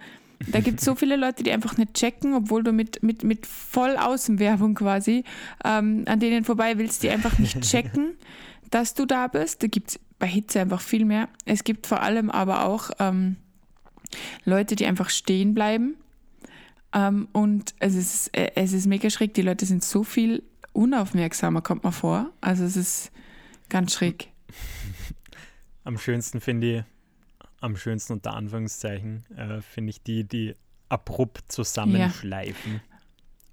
da 0.50 0.60
gibt 0.60 0.78
es 0.78 0.86
so 0.86 0.94
viele 0.94 1.16
Leute, 1.16 1.42
die 1.42 1.52
einfach 1.52 1.76
nicht 1.76 1.92
checken, 1.92 2.32
obwohl 2.32 2.62
du 2.62 2.72
mit, 2.72 3.02
mit, 3.02 3.24
mit 3.24 3.46
voll 3.46 3.98
Außenwerbung 3.98 4.74
quasi 4.74 5.24
ähm, 5.64 6.04
an 6.06 6.18
denen 6.18 6.44
vorbei 6.44 6.78
willst, 6.78 7.02
die 7.02 7.10
einfach 7.10 7.38
nicht 7.38 7.60
checken, 7.70 8.14
dass 8.70 8.94
du 8.94 9.04
da 9.04 9.26
bist. 9.26 9.62
Da 9.62 9.66
gibt 9.66 9.90
es 9.90 10.00
bei 10.18 10.26
Hitze 10.26 10.60
einfach 10.60 10.80
viel 10.80 11.04
mehr. 11.04 11.28
Es 11.44 11.64
gibt 11.64 11.86
vor 11.86 12.00
allem 12.00 12.30
aber 12.30 12.64
auch 12.64 12.90
ähm, 13.00 13.36
Leute, 14.46 14.76
die 14.76 14.86
einfach 14.86 15.10
stehen 15.10 15.52
bleiben. 15.52 15.96
Ähm, 16.94 17.28
und 17.32 17.74
es 17.80 17.94
ist, 17.94 18.34
äh, 18.34 18.52
es 18.54 18.72
ist 18.72 18.86
mega 18.86 19.10
schräg. 19.10 19.34
Die 19.34 19.42
Leute 19.42 19.66
sind 19.66 19.84
so 19.84 20.04
viel 20.04 20.42
unaufmerksamer, 20.74 21.62
kommt 21.62 21.84
man 21.84 21.92
vor. 21.92 22.30
Also 22.40 22.64
es 22.64 22.76
ist 22.76 23.12
ganz 23.68 23.94
schräg. 23.94 24.28
Am 25.84 25.98
schönsten 25.98 26.40
finde 26.40 26.78
ich, 26.78 26.84
am 27.60 27.76
schönsten 27.76 28.14
unter 28.14 28.34
Anführungszeichen, 28.34 29.24
äh, 29.36 29.60
finde 29.60 29.90
ich 29.90 30.02
die, 30.02 30.24
die 30.24 30.54
abrupt 30.88 31.50
zusammenschleifen. 31.50 32.80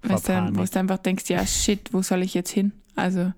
Ja. 0.02 0.10
Weißt 0.10 0.28
du, 0.28 0.56
wo 0.56 0.64
du 0.64 0.78
einfach 0.78 0.98
denkst, 0.98 1.28
ja, 1.28 1.46
shit, 1.46 1.92
wo 1.92 2.02
soll 2.02 2.22
ich 2.22 2.34
jetzt 2.34 2.50
hin? 2.50 2.72
Also, 2.96 3.32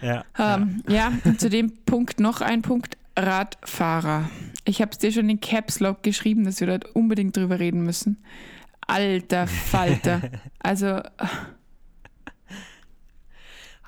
ja. 0.00 0.24
Ähm, 0.38 0.82
ja. 0.88 0.94
ja, 0.94 1.12
und 1.24 1.40
zu 1.40 1.50
dem 1.50 1.72
Punkt 1.86 2.20
noch 2.20 2.40
ein 2.40 2.62
Punkt: 2.62 2.96
Radfahrer. 3.16 4.30
Ich 4.64 4.80
habe 4.80 4.92
es 4.92 4.98
dir 4.98 5.12
schon 5.12 5.28
in 5.28 5.40
Caps 5.40 5.80
Lock 5.80 6.02
geschrieben, 6.02 6.44
dass 6.44 6.60
wir 6.60 6.66
dort 6.66 6.86
unbedingt 6.96 7.36
drüber 7.36 7.58
reden 7.58 7.82
müssen. 7.82 8.22
Alter 8.86 9.46
Falter. 9.46 10.22
also. 10.60 11.02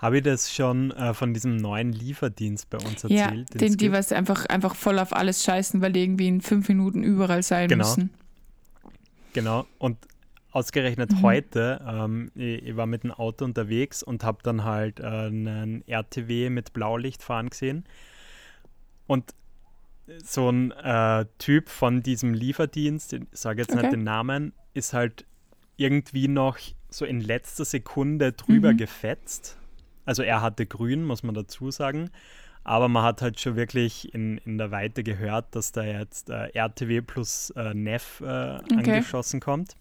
Habe 0.00 0.16
ich 0.16 0.23
das 0.23 0.50
schon 0.50 0.92
äh, 0.92 1.12
von 1.12 1.35
diesem 1.35 1.59
neuen 1.59 1.92
Lieferdienst 1.92 2.71
bei 2.71 2.78
uns 2.78 3.04
erzählt? 3.04 3.50
Ja, 3.52 3.59
den, 3.59 3.76
die 3.76 3.92
was 3.92 4.12
einfach, 4.12 4.47
einfach 4.47 4.75
voll 4.75 4.99
auf 4.99 5.12
alles 5.12 5.45
scheißen, 5.45 5.83
weil 5.83 5.92
die 5.92 6.02
irgendwie 6.02 6.26
in 6.26 6.40
fünf 6.40 6.71
Minuten 6.71 7.02
überall 7.02 7.42
sein 7.42 7.69
genau. 7.69 7.87
müssen. 7.87 8.09
Genau. 9.35 9.66
Und 9.78 9.99
ausgerechnet 10.52 11.12
mhm. 11.12 11.23
heute, 11.23 11.85
ähm, 11.87 12.33
ich, 12.35 12.62
ich, 12.62 12.76
war 12.76 12.87
mit 12.87 13.04
dem 13.04 13.12
Auto 13.12 13.45
unterwegs 13.45 14.02
und 14.02 14.25
habe 14.25 14.38
dann 14.42 14.64
halt 14.64 15.00
äh, 15.00 15.04
einen 15.04 15.87
RTW 15.87 16.49
mit 16.49 16.73
Blaulicht 16.73 17.23
fahren 17.23 17.50
gesehen. 17.50 17.85
Und 19.07 19.35
so 20.25 20.49
ein 20.49 20.71
äh, 20.71 21.26
Typ 21.37 21.69
von 21.69 22.02
diesem 22.02 22.33
Lieferdienst, 22.33 23.12
ich 23.12 23.23
sage 23.33 23.61
jetzt 23.61 23.73
okay. 23.73 23.83
nicht 23.83 23.92
den 23.92 24.04
Namen, 24.04 24.54
ist 24.73 24.95
halt 24.95 25.26
irgendwie 25.76 26.26
noch 26.26 26.59
so 26.88 27.04
in 27.04 27.21
letzter 27.21 27.66
Sekunde 27.66 28.33
drüber 28.33 28.73
mhm. 28.73 28.78
gefetzt 28.78 29.59
also 30.10 30.24
er 30.24 30.42
hatte 30.42 30.66
grün, 30.66 31.04
muss 31.04 31.22
man 31.22 31.36
dazu 31.36 31.70
sagen. 31.70 32.10
Aber 32.64 32.88
man 32.88 33.04
hat 33.04 33.22
halt 33.22 33.38
schon 33.38 33.54
wirklich 33.54 34.12
in, 34.12 34.38
in 34.38 34.58
der 34.58 34.72
Weite 34.72 35.04
gehört, 35.04 35.54
dass 35.54 35.70
da 35.70 35.84
jetzt 35.84 36.30
äh, 36.30 36.48
RTW 36.52 37.00
plus 37.00 37.50
äh, 37.50 37.72
NEF 37.74 38.20
äh, 38.20 38.24
okay. 38.24 38.60
angeschossen 38.70 39.38
kommt. 39.38 39.76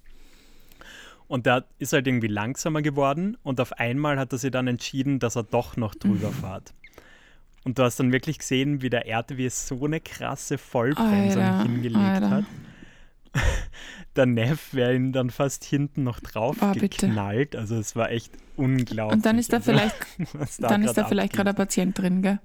Und 1.27 1.47
der 1.47 1.65
ist 1.79 1.93
halt 1.93 2.05
irgendwie 2.05 2.27
langsamer 2.27 2.83
geworden 2.83 3.37
und 3.41 3.59
auf 3.59 3.73
einmal 3.73 4.19
hat 4.19 4.31
er 4.31 4.37
sich 4.37 4.51
dann 4.51 4.67
entschieden, 4.67 5.17
dass 5.17 5.35
er 5.35 5.43
doch 5.43 5.77
noch 5.77 5.95
drüber 5.95 6.29
mhm. 6.29 6.33
fährt. 6.33 6.73
Und 7.63 7.79
du 7.79 7.83
hast 7.83 7.99
dann 7.99 8.11
wirklich 8.11 8.37
gesehen, 8.37 8.83
wie 8.83 8.91
der 8.91 9.07
RTW 9.07 9.49
so 9.49 9.83
eine 9.83 9.99
krasse 9.99 10.59
Vollbremsung 10.59 11.41
Alter, 11.41 11.63
hingelegt 11.63 11.97
Alter. 11.97 12.29
hat. 12.29 12.45
der 14.19 14.25
Neff 14.25 14.73
wäre 14.73 14.93
ihm 14.93 15.13
dann 15.13 15.29
fast 15.29 15.63
hinten 15.63 16.03
noch 16.03 16.19
drauf 16.19 16.57
oh, 16.59 16.73
geknallt. 16.73 17.55
Also 17.55 17.75
es 17.75 17.95
war 17.95 18.11
echt 18.11 18.33
unglaublich. 18.57 19.15
Und 19.15 19.25
dann 19.25 19.37
ist 19.37 19.53
da 19.53 19.57
also, 19.57 19.71
vielleicht, 19.71 19.95
da 20.59 20.67
dann 20.67 20.83
ist 20.83 20.97
da 20.97 21.05
vielleicht 21.05 21.31
gerade 21.31 21.51
ein 21.51 21.55
Patient 21.55 21.97
drin, 21.97 22.21
gell? 22.21 22.39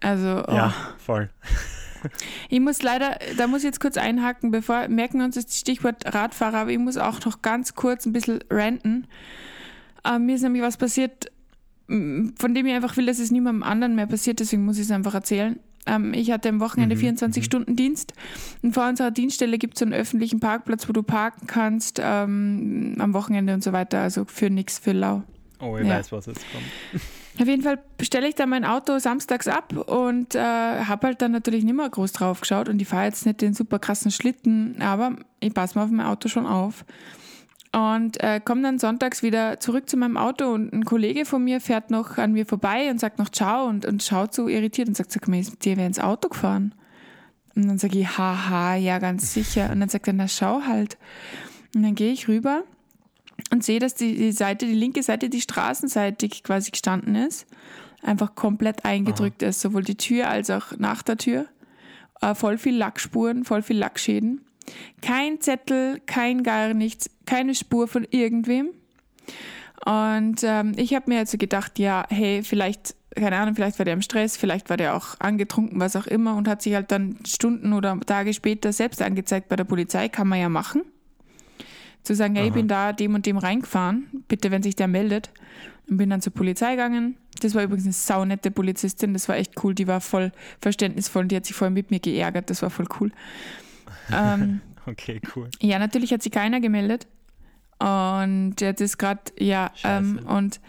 Also, 0.00 0.42
oh. 0.46 0.52
Ja, 0.52 0.74
voll. 0.98 1.30
Ich 2.48 2.60
muss 2.60 2.80
leider, 2.80 3.18
da 3.36 3.46
muss 3.46 3.58
ich 3.58 3.66
jetzt 3.66 3.80
kurz 3.80 3.98
einhaken, 3.98 4.50
bevor 4.50 4.88
merken 4.88 5.18
wir 5.18 5.26
uns 5.26 5.34
das 5.34 5.58
Stichwort 5.58 6.02
Radfahrer, 6.06 6.60
aber 6.60 6.70
ich 6.70 6.78
muss 6.78 6.96
auch 6.96 7.22
noch 7.26 7.42
ganz 7.42 7.74
kurz 7.74 8.06
ein 8.06 8.14
bisschen 8.14 8.42
ranten. 8.48 9.06
Äh, 10.02 10.18
mir 10.18 10.36
ist 10.36 10.40
nämlich 10.40 10.62
was 10.62 10.78
passiert, 10.78 11.30
von 11.88 12.54
dem 12.54 12.64
ich 12.64 12.72
einfach 12.72 12.96
will, 12.96 13.04
dass 13.04 13.18
es 13.18 13.30
niemandem 13.30 13.62
anderen 13.62 13.96
mehr 13.96 14.06
passiert, 14.06 14.40
deswegen 14.40 14.64
muss 14.64 14.78
ich 14.78 14.84
es 14.84 14.90
einfach 14.90 15.12
erzählen. 15.12 15.60
Ähm, 15.86 16.12
ich 16.14 16.30
hatte 16.30 16.48
am 16.48 16.60
Wochenende 16.60 16.96
mhm. 16.96 17.16
24-Stunden-Dienst 17.16 18.12
und 18.62 18.74
vor 18.74 18.88
unserer 18.88 19.10
Dienststelle 19.10 19.58
gibt 19.58 19.74
es 19.74 19.80
so 19.80 19.84
einen 19.84 19.94
öffentlichen 19.94 20.40
Parkplatz, 20.40 20.88
wo 20.88 20.92
du 20.92 21.02
parken 21.02 21.46
kannst 21.46 22.00
ähm, 22.02 22.96
am 22.98 23.14
Wochenende 23.14 23.54
und 23.54 23.62
so 23.62 23.72
weiter, 23.72 24.00
also 24.00 24.24
für 24.26 24.50
nichts, 24.50 24.78
für 24.78 24.92
lau. 24.92 25.22
Oh, 25.60 25.76
ich 25.76 25.86
ja. 25.86 25.98
weiß, 25.98 26.12
was 26.12 26.26
jetzt 26.26 26.44
kommt. 26.52 27.02
Auf 27.40 27.46
jeden 27.46 27.62
Fall 27.62 27.78
stelle 28.02 28.28
ich 28.28 28.34
dann 28.34 28.50
mein 28.50 28.64
Auto 28.64 28.98
samstags 28.98 29.48
ab 29.48 29.72
und 29.72 30.34
äh, 30.34 30.38
habe 30.40 31.06
halt 31.06 31.22
dann 31.22 31.32
natürlich 31.32 31.64
nicht 31.64 31.76
mehr 31.76 31.88
groß 31.88 32.12
drauf 32.12 32.40
geschaut 32.40 32.68
und 32.68 32.82
ich 32.82 32.88
fahre 32.88 33.06
jetzt 33.06 33.24
nicht 33.24 33.40
den 33.40 33.54
super 33.54 33.78
krassen 33.78 34.10
Schlitten, 34.10 34.82
aber 34.82 35.16
ich 35.38 35.54
passe 35.54 35.78
mal 35.78 35.84
auf 35.84 35.90
mein 35.90 36.06
Auto 36.06 36.28
schon 36.28 36.46
auf. 36.46 36.84
Und 37.72 38.20
äh, 38.20 38.40
komme 38.44 38.62
dann 38.62 38.80
sonntags 38.80 39.22
wieder 39.22 39.60
zurück 39.60 39.88
zu 39.88 39.96
meinem 39.96 40.16
Auto 40.16 40.52
und 40.52 40.72
ein 40.72 40.84
Kollege 40.84 41.24
von 41.24 41.44
mir 41.44 41.60
fährt 41.60 41.90
noch 41.90 42.18
an 42.18 42.32
mir 42.32 42.44
vorbei 42.44 42.90
und 42.90 42.98
sagt 42.98 43.20
noch 43.20 43.28
Ciao 43.28 43.66
und, 43.66 43.86
und 43.86 44.02
schaut 44.02 44.34
so 44.34 44.48
irritiert 44.48 44.88
und 44.88 44.96
sagt, 44.96 45.12
sag 45.12 45.28
mal, 45.28 45.38
ist 45.38 45.52
mit 45.52 45.64
dir 45.64 45.76
wer 45.76 45.86
ins 45.86 46.00
Auto 46.00 46.28
gefahren? 46.28 46.74
Und 47.54 47.68
dann 47.68 47.78
sage 47.78 47.98
ich, 47.98 48.18
haha, 48.18 48.74
ja, 48.74 48.98
ganz 48.98 49.34
sicher. 49.34 49.70
Und 49.70 49.80
dann 49.80 49.88
sagt 49.88 50.08
er, 50.08 50.14
na 50.14 50.26
schau 50.26 50.62
halt. 50.62 50.98
Und 51.74 51.82
dann 51.82 51.94
gehe 51.94 52.12
ich 52.12 52.26
rüber 52.26 52.64
und 53.52 53.62
sehe, 53.62 53.78
dass 53.78 53.94
die, 53.94 54.16
die 54.16 54.32
Seite, 54.32 54.66
die 54.66 54.74
linke 54.74 55.02
Seite, 55.02 55.28
die 55.28 55.40
straßenseitig 55.40 56.42
quasi 56.42 56.72
gestanden 56.72 57.14
ist, 57.14 57.46
einfach 58.02 58.34
komplett 58.34 58.84
eingedrückt 58.84 59.42
Aha. 59.42 59.50
ist, 59.50 59.60
sowohl 59.60 59.84
die 59.84 59.96
Tür 59.96 60.28
als 60.28 60.50
auch 60.50 60.76
nach 60.78 61.02
der 61.02 61.18
Tür. 61.18 61.46
Äh, 62.20 62.34
voll 62.34 62.58
viel 62.58 62.76
Lackspuren, 62.76 63.44
voll 63.44 63.62
viel 63.62 63.78
Lackschäden. 63.78 64.40
Kein 65.00 65.40
Zettel, 65.40 66.00
kein 66.06 66.42
gar 66.42 66.74
nichts, 66.74 67.10
keine 67.26 67.54
Spur 67.54 67.88
von 67.88 68.06
irgendwem. 68.10 68.70
Und 69.84 70.42
ähm, 70.42 70.72
ich 70.76 70.94
habe 70.94 71.10
mir 71.10 71.18
also 71.20 71.38
gedacht, 71.38 71.78
ja, 71.78 72.04
hey, 72.10 72.42
vielleicht, 72.42 72.94
keine 73.16 73.36
Ahnung, 73.38 73.54
vielleicht 73.54 73.78
war 73.78 73.84
der 73.84 73.94
im 73.94 74.02
Stress, 74.02 74.36
vielleicht 74.36 74.68
war 74.68 74.76
der 74.76 74.94
auch 74.94 75.18
angetrunken, 75.20 75.80
was 75.80 75.96
auch 75.96 76.06
immer 76.06 76.36
und 76.36 76.48
hat 76.48 76.60
sich 76.60 76.74
halt 76.74 76.90
dann 76.90 77.16
Stunden 77.26 77.72
oder 77.72 77.98
Tage 78.00 78.34
später 78.34 78.72
selbst 78.72 79.00
angezeigt 79.00 79.48
bei 79.48 79.56
der 79.56 79.64
Polizei, 79.64 80.08
kann 80.08 80.28
man 80.28 80.38
ja 80.38 80.48
machen. 80.48 80.82
Zu 82.02 82.14
sagen, 82.14 82.34
hey, 82.34 82.48
ich 82.48 82.52
bin 82.52 82.68
da 82.68 82.92
dem 82.92 83.14
und 83.14 83.26
dem 83.26 83.36
reingefahren, 83.36 84.24
bitte, 84.28 84.50
wenn 84.50 84.62
sich 84.62 84.74
der 84.74 84.88
meldet. 84.88 85.30
Und 85.88 85.98
bin 85.98 86.08
dann 86.08 86.22
zur 86.22 86.32
Polizei 86.32 86.72
gegangen. 86.72 87.16
Das 87.42 87.54
war 87.54 87.62
übrigens 87.62 87.84
eine 87.84 87.92
saunette 87.92 88.50
Polizistin, 88.50 89.12
das 89.12 89.28
war 89.28 89.36
echt 89.36 89.62
cool, 89.64 89.74
die 89.74 89.86
war 89.86 90.00
voll 90.00 90.32
verständnisvoll 90.60 91.22
und 91.22 91.32
die 91.32 91.36
hat 91.36 91.46
sich 91.46 91.56
voll 91.56 91.70
mit 91.70 91.90
mir 91.90 92.00
geärgert, 92.00 92.50
das 92.50 92.62
war 92.62 92.70
voll 92.70 92.86
cool. 93.00 93.12
Ähm, 94.12 94.60
okay, 94.86 95.20
cool. 95.34 95.50
Ja, 95.60 95.78
natürlich 95.78 96.12
hat 96.12 96.22
sich 96.22 96.32
keiner 96.32 96.60
gemeldet. 96.60 97.06
Und 97.78 98.60
jetzt 98.60 98.80
ist 98.80 98.98
gerade, 98.98 99.20
ja, 99.38 99.70
ähm, 99.84 100.20
und 100.26 100.60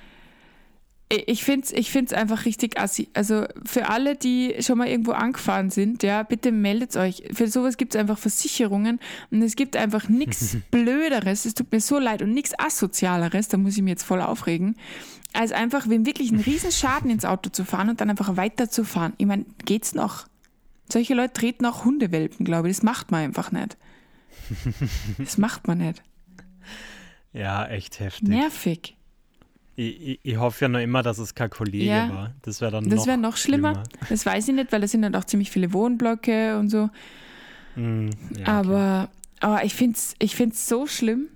ich 1.28 1.44
finde 1.44 1.66
es 1.66 1.74
ich 1.74 1.92
find's 1.92 2.13
einfach 2.13 2.46
richtig 2.46 2.80
assi. 2.80 3.10
Also 3.13 3.46
für 3.66 3.90
alle, 3.90 4.16
die 4.16 4.56
schon 4.60 4.78
mal 4.78 4.88
irgendwo 4.88 5.12
angefahren 5.12 5.70
sind, 5.70 6.04
ja, 6.04 6.24
bitte 6.24 6.51
meldet 6.51 6.96
euch. 6.96 7.24
Für 7.34 7.48
sowas 7.48 7.78
gibt 7.78 7.96
es 7.96 8.00
einfach 8.00 8.18
Versicherungen 8.18 9.00
und 9.30 9.42
es 9.42 9.56
gibt 9.56 9.75
einfach 9.75 10.08
nichts 10.08 10.58
Blöderes, 10.72 11.46
es 11.46 11.54
tut 11.54 11.72
mir 11.72 11.82
so 11.82 12.00
leid 12.00 12.22
und 12.22 12.34
nichts 12.34 12.58
Asozialeres, 12.58 13.50
da 13.50 13.58
muss 13.58 13.75
ich 13.75 13.84
mich 13.84 13.92
jetzt 13.92 14.04
voll 14.04 14.22
aufregen, 14.22 14.75
als 15.34 15.51
einfach, 15.51 15.90
wenn 15.90 16.06
wirklich 16.06 16.32
einen 16.32 16.42
riesen 16.42 16.72
Schaden 16.72 17.10
ins 17.10 17.25
Auto 17.25 17.50
zu 17.50 17.66
fahren 17.66 17.90
und 17.90 18.00
dann 18.00 18.10
einfach 18.10 18.38
weiterzufahren. 18.38 19.13
Ich 19.18 19.25
meine, 19.25 19.46
geht's 19.66 19.94
noch? 19.94 20.28
Solche 20.91 21.13
Leute 21.13 21.33
treten 21.33 21.65
auch 21.65 21.86
Hundewelpen, 21.86 22.45
glaube 22.45 22.69
ich. 22.69 22.77
Das 22.77 22.83
macht 22.83 23.12
man 23.12 23.21
einfach 23.24 23.51
nicht. 23.51 23.77
Das 25.17 25.38
macht 25.38 25.67
man 25.67 25.77
nicht. 25.77 26.03
Ja, 27.33 27.65
echt 27.67 28.00
heftig. 28.00 28.27
Nervig. 28.27 28.98
Ich, 29.75 30.01
ich, 30.01 30.19
ich, 30.24 30.38
hoffe 30.38 30.65
ja 30.65 30.69
noch 30.69 30.79
immer, 30.79 31.01
dass 31.01 31.17
es 31.17 31.33
kein 31.33 31.50
Kollege 31.50 31.86
ja, 31.86 32.10
war. 32.10 32.36
Das 32.41 32.60
wäre 32.60 32.71
dann 32.71 32.89
das 32.89 33.00
noch, 33.00 33.07
wär 33.07 33.17
noch 33.17 33.38
schlimmer. 33.38 33.74
schlimmer. 33.74 34.10
Das 34.10 34.25
weiß 34.25 34.50
ich 34.50 34.55
nicht, 34.55 34.71
weil 34.71 34.81
da 34.81 34.88
sind 34.88 35.01
dann 35.03 35.15
auch 35.15 35.24
ziemlich 35.24 35.50
viele 35.50 35.71
Wohnblöcke 35.71 36.60
und 36.60 36.69
so. 36.69 36.89
Mm, 37.75 38.10
ja, 38.38 38.48
aber, 38.48 39.10
okay. 39.10 39.38
aber 39.39 39.63
ich 39.63 39.74
finde 39.74 39.98
es 39.98 40.15
ich 40.19 40.36
find's 40.36 40.67
so 40.67 40.88
schlimm. 40.88 41.29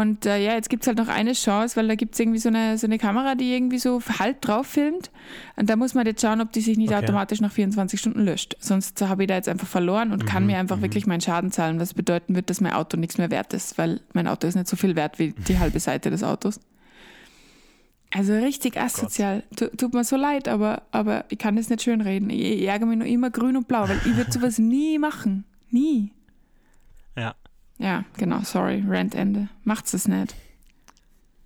Und 0.00 0.26
äh, 0.26 0.38
ja, 0.38 0.54
jetzt 0.54 0.70
gibt 0.70 0.82
es 0.82 0.86
halt 0.86 0.98
noch 0.98 1.08
eine 1.08 1.32
Chance, 1.32 1.76
weil 1.76 1.88
da 1.88 1.94
gibt 1.94 2.14
es 2.14 2.20
irgendwie 2.20 2.38
so 2.38 2.48
eine, 2.48 2.78
so 2.78 2.86
eine 2.86 2.98
Kamera, 2.98 3.34
die 3.34 3.52
irgendwie 3.52 3.78
so 3.78 4.00
halb 4.18 4.40
drauf 4.40 4.66
filmt. 4.66 5.10
Und 5.56 5.68
da 5.68 5.76
muss 5.76 5.94
man 5.94 6.06
jetzt 6.06 6.22
schauen, 6.22 6.40
ob 6.40 6.52
die 6.52 6.60
sich 6.60 6.78
nicht 6.78 6.92
okay. 6.92 7.02
automatisch 7.02 7.40
nach 7.40 7.52
24 7.52 7.98
Stunden 7.98 8.20
löscht. 8.20 8.56
Sonst 8.60 9.00
habe 9.02 9.24
ich 9.24 9.28
da 9.28 9.34
jetzt 9.34 9.48
einfach 9.48 9.66
verloren 9.66 10.12
und 10.12 10.22
mhm, 10.22 10.26
kann 10.26 10.46
mir 10.46 10.58
einfach 10.58 10.76
mhm. 10.76 10.82
wirklich 10.82 11.06
meinen 11.06 11.20
Schaden 11.20 11.50
zahlen, 11.50 11.80
was 11.80 11.94
bedeuten 11.94 12.36
wird, 12.36 12.48
dass 12.50 12.60
mein 12.60 12.72
Auto 12.72 12.96
nichts 12.96 13.18
mehr 13.18 13.30
wert 13.30 13.52
ist, 13.54 13.76
weil 13.78 14.00
mein 14.12 14.28
Auto 14.28 14.46
ist 14.46 14.54
nicht 14.54 14.68
so 14.68 14.76
viel 14.76 14.94
wert 14.94 15.18
wie 15.18 15.32
die 15.32 15.58
halbe 15.58 15.80
Seite 15.80 16.10
des 16.10 16.22
Autos. 16.22 16.60
Also 18.10 18.34
richtig 18.34 18.74
oh 18.76 18.80
asozial. 18.80 19.42
Tut 19.54 19.92
mir 19.92 20.04
so 20.04 20.16
leid, 20.16 20.48
aber, 20.48 20.82
aber 20.92 21.24
ich 21.28 21.38
kann 21.38 21.56
das 21.56 21.68
nicht 21.68 21.82
schön 21.82 22.00
reden. 22.00 22.30
Ich, 22.30 22.40
ich 22.40 22.66
ärgere 22.66 22.86
mich 22.86 22.98
nur 22.98 23.06
immer 23.06 23.30
grün 23.30 23.56
und 23.56 23.68
blau, 23.68 23.88
weil 23.88 23.98
ich 24.04 24.16
würde 24.16 24.32
sowas 24.32 24.58
nie 24.58 24.98
machen. 24.98 25.44
Nie. 25.70 26.12
Ja. 27.16 27.34
Ja, 27.78 28.04
genau, 28.16 28.40
sorry, 28.42 28.84
Rantende. 28.86 29.48
Macht's 29.64 29.94
es 29.94 30.08
nicht. 30.08 30.34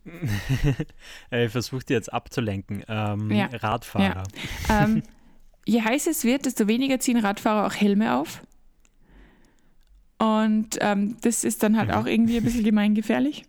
ich 1.31 1.51
versuche 1.53 1.85
dir 1.85 1.95
jetzt 1.95 2.13
abzulenken. 2.13 2.83
Ähm, 2.89 3.31
ja. 3.31 3.47
Radfahrer. 3.53 4.25
Ja. 4.69 4.85
ähm, 4.85 5.03
je 5.65 5.83
heißer 5.83 6.11
es 6.11 6.25
wird, 6.25 6.47
desto 6.47 6.67
weniger 6.67 6.99
ziehen 6.99 7.19
Radfahrer 7.19 7.67
auch 7.67 7.75
Helme 7.75 8.17
auf. 8.17 8.43
Und 10.19 10.79
ähm, 10.81 11.17
das 11.21 11.45
ist 11.45 11.63
dann 11.63 11.77
halt 11.77 11.89
mhm. 11.89 11.95
auch 11.95 12.07
irgendwie 12.07 12.37
ein 12.37 12.45
bisschen 12.45 12.65
gemeingefährlich. 12.65 13.45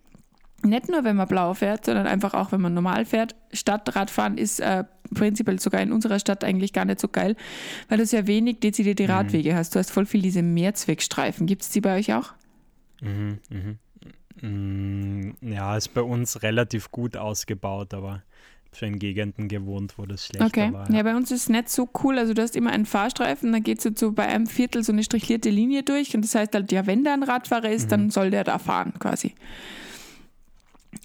Nicht 0.63 0.89
nur, 0.89 1.03
wenn 1.03 1.15
man 1.15 1.27
blau 1.27 1.53
fährt, 1.53 1.85
sondern 1.85 2.07
einfach 2.07 2.33
auch, 2.33 2.51
wenn 2.51 2.61
man 2.61 2.73
normal 2.73 3.05
fährt. 3.05 3.35
Stadtradfahren 3.51 4.37
ist 4.37 4.59
äh, 4.59 4.85
prinzipiell 5.13 5.59
sogar 5.59 5.81
in 5.81 5.91
unserer 5.91 6.19
Stadt 6.19 6.43
eigentlich 6.43 6.73
gar 6.73 6.85
nicht 6.85 6.99
so 6.99 7.09
geil, 7.09 7.35
weil 7.89 7.97
du 7.97 8.05
sehr 8.05 8.27
wenig 8.27 8.59
dezidierte 8.59 9.03
mhm. 9.03 9.09
Radwege 9.09 9.55
hast. 9.55 9.75
Du 9.75 9.79
hast 9.79 9.91
voll 9.91 10.05
viel 10.05 10.21
diese 10.21 10.41
Mehrzweckstreifen. 10.41 11.47
Gibt 11.47 11.63
es 11.63 11.69
die 11.69 11.81
bei 11.81 11.97
euch 11.97 12.13
auch? 12.13 12.33
Mhm, 13.03 13.39
mhm. 13.49 13.77
Mm, 14.41 15.35
ja, 15.41 15.77
ist 15.77 15.93
bei 15.93 16.01
uns 16.01 16.41
relativ 16.41 16.91
gut 16.91 17.15
ausgebaut, 17.15 17.93
aber 17.93 18.23
für 18.71 18.87
in 18.87 18.97
Gegenden 18.97 19.47
gewohnt, 19.47 19.97
wo 19.97 20.05
das 20.05 20.25
schlechter 20.25 20.47
okay. 20.47 20.73
war. 20.73 20.89
Ja. 20.89 20.97
ja, 20.97 21.03
bei 21.03 21.15
uns 21.15 21.31
ist 21.31 21.43
es 21.43 21.49
nicht 21.49 21.69
so 21.69 21.87
cool. 22.03 22.17
Also 22.17 22.33
du 22.33 22.41
hast 22.41 22.55
immer 22.55 22.71
einen 22.71 22.85
Fahrstreifen, 22.85 23.51
dann 23.51 23.63
geht 23.63 23.81
so 23.81 24.11
bei 24.11 24.27
einem 24.27 24.47
Viertel 24.47 24.83
so 24.83 24.91
eine 24.91 25.03
strichlierte 25.03 25.49
Linie 25.49 25.83
durch 25.83 26.15
und 26.15 26.23
das 26.23 26.33
heißt 26.33 26.53
halt, 26.53 26.71
ja, 26.71 26.87
wenn 26.87 27.03
da 27.03 27.13
ein 27.13 27.23
Radfahrer 27.23 27.69
ist, 27.69 27.85
mhm. 27.85 27.89
dann 27.89 28.09
soll 28.09 28.31
der 28.31 28.43
da 28.43 28.57
fahren 28.57 28.93
quasi. 28.99 29.35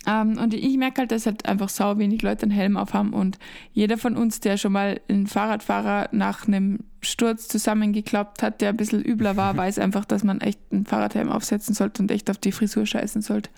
Ähm, 0.07 0.39
und 0.39 0.55
ich 0.55 0.77
merke 0.77 1.03
halt, 1.03 1.13
dass 1.13 1.27
halt 1.27 1.47
einfach 1.47 1.69
sau 1.69 1.99
wenig 1.99 2.23
Leute 2.23 2.43
einen 2.43 2.51
Helm 2.51 2.77
aufhaben 2.77 3.13
und 3.13 3.39
jeder 3.73 3.99
von 3.99 4.17
uns, 4.17 4.41
der 4.41 4.57
schon 4.57 4.73
mal 4.73 5.01
einen 5.09 5.27
Fahrradfahrer 5.27 6.09
nach 6.13 6.47
einem 6.47 6.81
Sturz 7.01 7.49
zusammengeklappt 7.49 8.43
hat, 8.43 8.61
der 8.61 8.71
ein 8.71 8.77
bisschen 8.77 9.05
übler 9.05 9.37
war, 9.37 9.57
weiß 9.57 9.79
einfach, 9.79 10.05
dass 10.05 10.25
man 10.25 10.41
echt 10.41 10.61
einen 10.71 10.87
Fahrradhelm 10.87 11.31
aufsetzen 11.31 11.75
sollte 11.75 12.03
und 12.03 12.11
echt 12.11 12.31
auf 12.31 12.39
die 12.39 12.53
Frisur 12.53 12.87
scheißen 12.87 13.23
sollte. 13.23 13.51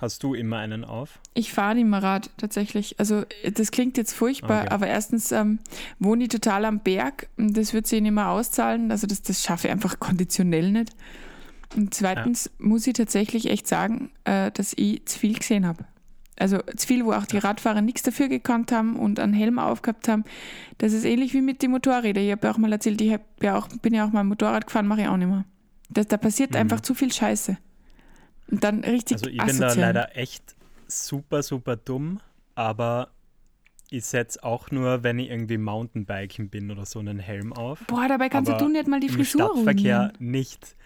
Hast 0.00 0.22
du 0.22 0.34
immer 0.34 0.58
einen 0.58 0.84
auf? 0.84 1.18
Ich 1.34 1.52
fahre 1.52 1.74
nicht 1.74 1.86
mehr 1.86 2.02
Rad 2.02 2.30
tatsächlich. 2.36 3.00
Also 3.00 3.24
das 3.52 3.72
klingt 3.72 3.96
jetzt 3.96 4.12
furchtbar, 4.12 4.62
okay. 4.62 4.70
aber 4.70 4.86
erstens 4.86 5.32
ähm, 5.32 5.58
wohne 5.98 6.24
ich 6.24 6.28
total 6.28 6.64
am 6.66 6.80
Berg 6.80 7.28
und 7.36 7.56
das 7.56 7.74
wird 7.74 7.88
sich 7.88 8.00
nicht 8.00 8.12
mehr 8.12 8.28
auszahlen. 8.28 8.92
Also 8.92 9.08
das, 9.08 9.22
das 9.22 9.42
schaffe 9.42 9.66
ich 9.66 9.72
einfach 9.72 9.98
konditionell 9.98 10.70
nicht. 10.70 10.92
Und 11.76 11.94
zweitens 11.94 12.46
ja. 12.46 12.66
muss 12.66 12.86
ich 12.86 12.94
tatsächlich 12.94 13.50
echt 13.50 13.66
sagen, 13.66 14.10
äh, 14.24 14.50
dass 14.50 14.72
ich 14.76 15.04
zu 15.06 15.18
viel 15.18 15.38
gesehen 15.38 15.66
habe. 15.66 15.84
Also 16.38 16.58
zu 16.76 16.86
viel, 16.86 17.04
wo 17.04 17.12
auch 17.12 17.26
die 17.26 17.38
Radfahrer 17.38 17.82
nichts 17.82 18.02
dafür 18.02 18.28
gekannt 18.28 18.70
haben 18.70 18.96
und 18.96 19.18
einen 19.18 19.32
Helm 19.32 19.58
aufgehabt 19.58 20.06
haben. 20.08 20.24
Das 20.78 20.92
ist 20.92 21.04
ähnlich 21.04 21.34
wie 21.34 21.40
mit 21.40 21.62
den 21.62 21.72
Motorrädern. 21.72 22.24
Ich 22.24 22.30
habe 22.30 22.46
ja 22.46 22.52
auch 22.52 22.58
mal 22.58 22.72
erzählt, 22.72 23.00
ich 23.00 23.18
ja 23.42 23.58
auch, 23.58 23.68
bin 23.82 23.92
ja 23.92 24.06
auch 24.06 24.12
mal 24.12 24.24
Motorrad 24.24 24.66
gefahren, 24.66 24.86
mache 24.86 25.02
ich 25.02 25.08
auch 25.08 25.16
nicht 25.16 25.28
mehr. 25.28 25.44
Das, 25.90 26.06
da 26.06 26.16
passiert 26.16 26.50
mhm. 26.50 26.58
einfach 26.58 26.80
zu 26.80 26.94
viel 26.94 27.12
Scheiße. 27.12 27.58
Und 28.50 28.64
dann 28.64 28.84
richtig 28.84 29.16
Also 29.16 29.28
ich 29.28 29.40
asozial. 29.40 29.68
bin 29.70 29.80
da 29.80 29.86
leider 29.86 30.16
echt 30.16 30.54
super, 30.86 31.42
super 31.42 31.76
dumm, 31.76 32.20
aber 32.54 33.10
ich 33.90 34.04
setze 34.04 34.42
auch 34.44 34.70
nur, 34.70 35.02
wenn 35.02 35.18
ich 35.18 35.30
irgendwie 35.30 35.58
Mountainbiken 35.58 36.50
bin 36.50 36.70
oder 36.70 36.86
so, 36.86 36.98
einen 36.98 37.18
Helm 37.18 37.52
auf. 37.52 37.84
Boah, 37.86 38.06
dabei 38.06 38.28
kannst 38.28 38.50
aber 38.50 38.58
du 38.58 38.68
nicht 38.68 38.86
mal 38.86 39.00
die 39.00 39.08
Frisur 39.08 39.40
Im 39.40 39.46
Stadtverkehr 39.46 39.98
ruinieren. 39.98 40.30
nicht. 40.30 40.76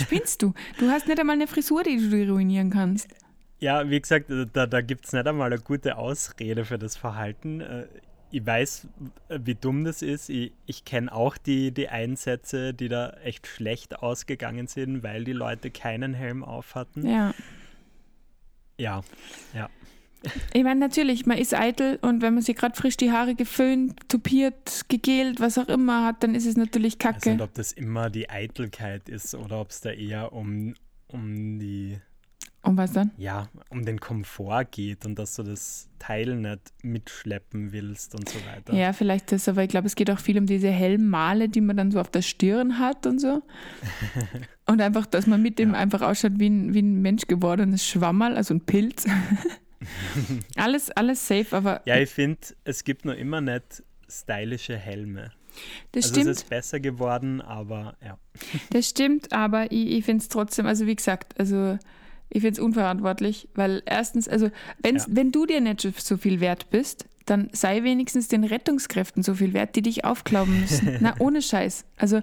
Spinnst 0.00 0.42
du? 0.42 0.52
Du 0.78 0.88
hast 0.88 1.06
nicht 1.06 1.18
einmal 1.18 1.36
eine 1.36 1.46
Frisur, 1.46 1.82
die 1.82 1.96
du 1.96 2.10
dir 2.10 2.30
ruinieren 2.30 2.70
kannst. 2.70 3.08
Ja, 3.58 3.88
wie 3.90 4.00
gesagt, 4.00 4.30
da, 4.52 4.66
da 4.66 4.80
gibt 4.80 5.06
es 5.06 5.12
nicht 5.12 5.26
einmal 5.26 5.52
eine 5.52 5.60
gute 5.60 5.96
Ausrede 5.96 6.64
für 6.64 6.78
das 6.78 6.96
Verhalten. 6.96 7.60
Äh, 7.60 7.86
ich 8.30 8.46
weiß, 8.46 8.86
wie 9.28 9.54
dumm 9.54 9.84
das 9.84 10.02
ist. 10.02 10.28
Ich, 10.30 10.52
ich 10.66 10.84
kenne 10.84 11.12
auch 11.12 11.36
die, 11.36 11.72
die 11.72 11.88
Einsätze, 11.88 12.72
die 12.72 12.88
da 12.88 13.10
echt 13.24 13.46
schlecht 13.46 14.02
ausgegangen 14.02 14.66
sind, 14.66 15.02
weil 15.02 15.24
die 15.24 15.32
Leute 15.32 15.70
keinen 15.70 16.14
Helm 16.14 16.44
auf 16.44 16.74
hatten. 16.74 17.06
Ja. 17.06 17.34
Ja, 18.78 19.02
ja. 19.52 19.68
Ich 20.52 20.64
meine, 20.64 20.80
natürlich, 20.80 21.26
man 21.26 21.38
ist 21.38 21.54
eitel 21.54 21.98
und 22.02 22.20
wenn 22.22 22.34
man 22.34 22.42
sich 22.42 22.56
gerade 22.56 22.76
frisch 22.76 22.96
die 22.96 23.10
Haare 23.10 23.34
geföhnt, 23.34 24.08
tupiert, 24.08 24.84
gegelt, 24.88 25.40
was 25.40 25.56
auch 25.58 25.68
immer 25.68 26.04
hat, 26.04 26.22
dann 26.22 26.34
ist 26.34 26.46
es 26.46 26.56
natürlich 26.56 26.98
kacke. 26.98 27.18
Ich 27.18 27.26
weiß 27.26 27.32
nicht, 27.32 27.42
ob 27.42 27.54
das 27.54 27.72
immer 27.72 28.10
die 28.10 28.28
Eitelkeit 28.28 29.08
ist 29.08 29.34
oder 29.34 29.60
ob 29.60 29.70
es 29.70 29.80
da 29.80 29.90
eher 29.90 30.32
um, 30.32 30.74
um 31.08 31.58
die. 31.58 31.98
Um 32.62 32.76
was 32.76 32.92
dann? 32.92 33.10
Ja, 33.16 33.48
um 33.70 33.86
den 33.86 34.00
Komfort 34.00 34.66
geht 34.70 35.06
und 35.06 35.18
dass 35.18 35.34
du 35.36 35.42
das 35.42 35.88
Teil 35.98 36.36
nicht 36.36 36.60
mitschleppen 36.82 37.72
willst 37.72 38.14
und 38.14 38.28
so 38.28 38.38
weiter. 38.44 38.74
Ja, 38.74 38.92
vielleicht 38.92 39.32
das, 39.32 39.48
aber 39.48 39.62
ich 39.62 39.70
glaube, 39.70 39.86
es 39.86 39.94
geht 39.94 40.10
auch 40.10 40.18
viel 40.18 40.36
um 40.36 40.44
diese 40.44 40.68
hellen 40.68 41.08
Male, 41.08 41.48
die 41.48 41.62
man 41.62 41.78
dann 41.78 41.90
so 41.90 41.98
auf 41.98 42.10
der 42.10 42.20
Stirn 42.20 42.78
hat 42.78 43.06
und 43.06 43.18
so. 43.18 43.42
und 44.66 44.82
einfach, 44.82 45.06
dass 45.06 45.26
man 45.26 45.40
mit 45.40 45.58
dem 45.58 45.72
ja. 45.72 45.78
einfach 45.78 46.02
ausschaut 46.02 46.32
wie 46.36 46.50
ein, 46.50 46.74
wie 46.74 46.82
ein 46.82 47.00
Mensch 47.00 47.26
gewordenes 47.28 47.86
Schwammerl, 47.86 48.36
also 48.36 48.52
ein 48.52 48.60
Pilz. 48.60 49.06
alles, 50.56 50.90
alles 50.90 51.26
safe, 51.26 51.56
aber. 51.56 51.82
Ja, 51.84 51.98
ich 51.98 52.10
finde, 52.10 52.40
es 52.64 52.84
gibt 52.84 53.04
noch 53.04 53.14
immer 53.14 53.40
nicht 53.40 53.82
stylische 54.08 54.76
Helme. 54.76 55.32
Das 55.92 56.04
also 56.04 56.14
stimmt. 56.14 56.30
Es 56.30 56.42
ist 56.42 56.48
besser 56.48 56.80
geworden, 56.80 57.40
aber 57.40 57.96
ja. 58.04 58.18
Das 58.70 58.88
stimmt, 58.88 59.32
aber 59.32 59.72
ich, 59.72 59.90
ich 59.90 60.04
finde 60.04 60.22
es 60.22 60.28
trotzdem, 60.28 60.66
also 60.66 60.86
wie 60.86 60.96
gesagt, 60.96 61.38
also 61.38 61.78
ich 62.28 62.42
finde 62.42 62.52
es 62.52 62.58
unverantwortlich, 62.60 63.48
weil 63.54 63.82
erstens, 63.86 64.28
also 64.28 64.50
wenn's, 64.82 65.06
ja. 65.06 65.16
wenn 65.16 65.32
du 65.32 65.46
dir 65.46 65.60
nicht 65.60 65.80
so 65.80 66.16
viel 66.16 66.40
wert 66.40 66.70
bist, 66.70 67.06
dann 67.26 67.48
sei 67.52 67.82
wenigstens 67.82 68.28
den 68.28 68.44
Rettungskräften 68.44 69.22
so 69.22 69.34
viel 69.34 69.52
wert, 69.52 69.76
die 69.76 69.82
dich 69.82 70.04
aufklauben 70.04 70.60
müssen. 70.60 70.96
Na, 71.00 71.14
ohne 71.18 71.42
Scheiß. 71.42 71.84
Also. 71.96 72.22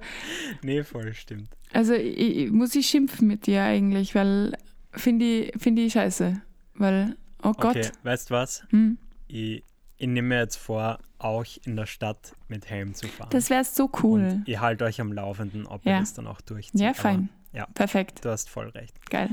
Nee, 0.63 0.83
voll 0.83 1.13
stimmt. 1.13 1.49
Also 1.71 1.93
ich, 1.93 2.37
ich, 2.37 2.51
muss 2.51 2.75
ich 2.75 2.87
schimpfen 2.87 3.27
mit 3.27 3.47
dir 3.47 3.63
eigentlich, 3.63 4.15
weil 4.15 4.57
finde 4.91 5.25
ich, 5.25 5.53
find 5.61 5.79
ich 5.79 5.93
scheiße. 5.93 6.41
Weil 6.75 7.15
Oh 7.43 7.53
Gott. 7.53 7.77
Okay, 7.77 7.89
weißt 8.03 8.29
du 8.29 8.33
was? 8.33 8.63
Hm? 8.69 8.97
Ich, 9.27 9.63
ich 9.97 10.07
nehme 10.07 10.29
mir 10.29 10.39
jetzt 10.39 10.57
vor, 10.57 10.99
auch 11.19 11.45
in 11.65 11.75
der 11.75 11.85
Stadt 11.85 12.35
mit 12.47 12.69
Helm 12.69 12.93
zu 12.93 13.07
fahren. 13.07 13.29
Das 13.31 13.49
wäre 13.49 13.63
so 13.63 13.89
cool. 14.03 14.21
Und 14.21 14.47
ich 14.47 14.59
halte 14.59 14.85
euch 14.85 15.01
am 15.01 15.11
Laufenden, 15.11 15.65
ob 15.65 15.85
ja. 15.85 15.93
ihr 15.93 15.99
das 15.99 16.13
dann 16.13 16.27
auch 16.27 16.41
durchzieht. 16.41 16.79
Ja, 16.79 16.93
fein. 16.93 17.29
Aber, 17.49 17.57
ja, 17.57 17.65
Perfekt. 17.73 18.23
Du 18.23 18.29
hast 18.29 18.49
voll 18.49 18.69
recht. 18.69 18.93
Geil. 19.09 19.29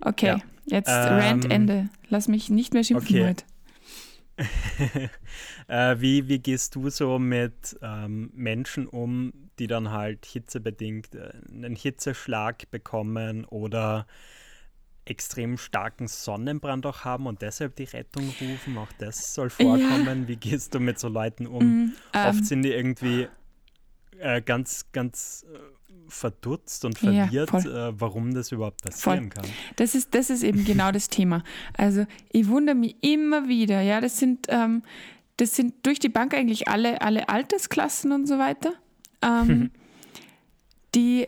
Okay, 0.00 0.26
ja. 0.26 0.38
jetzt 0.64 0.88
ähm, 0.88 0.94
Rant 0.94 1.50
Ende. 1.50 1.88
Lass 2.08 2.28
mich 2.28 2.50
nicht 2.50 2.74
mehr 2.74 2.84
schimpfen 2.84 3.16
okay. 3.16 3.28
heute. 3.28 3.44
äh, 5.68 6.00
wie, 6.00 6.28
wie 6.28 6.38
gehst 6.38 6.74
du 6.74 6.88
so 6.90 7.18
mit 7.18 7.78
ähm, 7.82 8.30
Menschen 8.34 8.86
um, 8.86 9.32
die 9.58 9.66
dann 9.66 9.90
halt 9.90 10.24
hitzebedingt 10.24 11.14
äh, 11.14 11.32
einen 11.50 11.76
Hitzeschlag 11.76 12.70
bekommen 12.70 13.44
oder 13.44 14.06
extrem 15.04 15.58
starken 15.58 16.06
Sonnenbrand 16.06 16.86
auch 16.86 17.04
haben 17.04 17.26
und 17.26 17.42
deshalb 17.42 17.76
die 17.76 17.84
Rettung 17.84 18.32
rufen. 18.40 18.78
Auch 18.78 18.92
das 18.98 19.34
soll 19.34 19.50
vorkommen. 19.50 20.22
Ja. 20.22 20.28
Wie 20.28 20.36
gehst 20.36 20.74
du 20.74 20.80
mit 20.80 20.98
so 20.98 21.08
Leuten 21.08 21.46
um? 21.46 21.64
Mm, 21.64 21.92
Oft 22.14 22.38
ähm, 22.38 22.44
sind 22.44 22.62
die 22.62 22.72
irgendwie 22.72 23.28
äh, 24.18 24.40
ganz, 24.42 24.86
ganz 24.92 25.44
äh, 25.52 25.58
verdutzt 26.08 26.84
und 26.84 26.98
verwirrt, 26.98 27.50
ja, 27.64 27.88
äh, 27.88 28.00
warum 28.00 28.34
das 28.34 28.52
überhaupt 28.52 28.82
passieren 28.82 29.32
voll. 29.32 29.42
kann. 29.42 29.50
Das 29.76 29.94
ist, 29.94 30.14
das 30.14 30.30
ist 30.30 30.42
eben 30.42 30.64
genau 30.66 30.92
das 30.92 31.08
Thema. 31.08 31.42
Also 31.76 32.06
ich 32.30 32.48
wundere 32.48 32.76
mich 32.76 32.96
immer 33.02 33.48
wieder, 33.48 33.80
ja, 33.80 34.00
das 34.00 34.18
sind, 34.18 34.46
ähm, 34.50 34.82
das 35.36 35.56
sind 35.56 35.84
durch 35.84 35.98
die 35.98 36.08
Bank 36.10 36.34
eigentlich 36.34 36.68
alle, 36.68 37.00
alle 37.00 37.28
Altersklassen 37.28 38.12
und 38.12 38.26
so 38.26 38.38
weiter. 38.38 38.74
Ähm, 39.22 39.70
die 40.94 41.26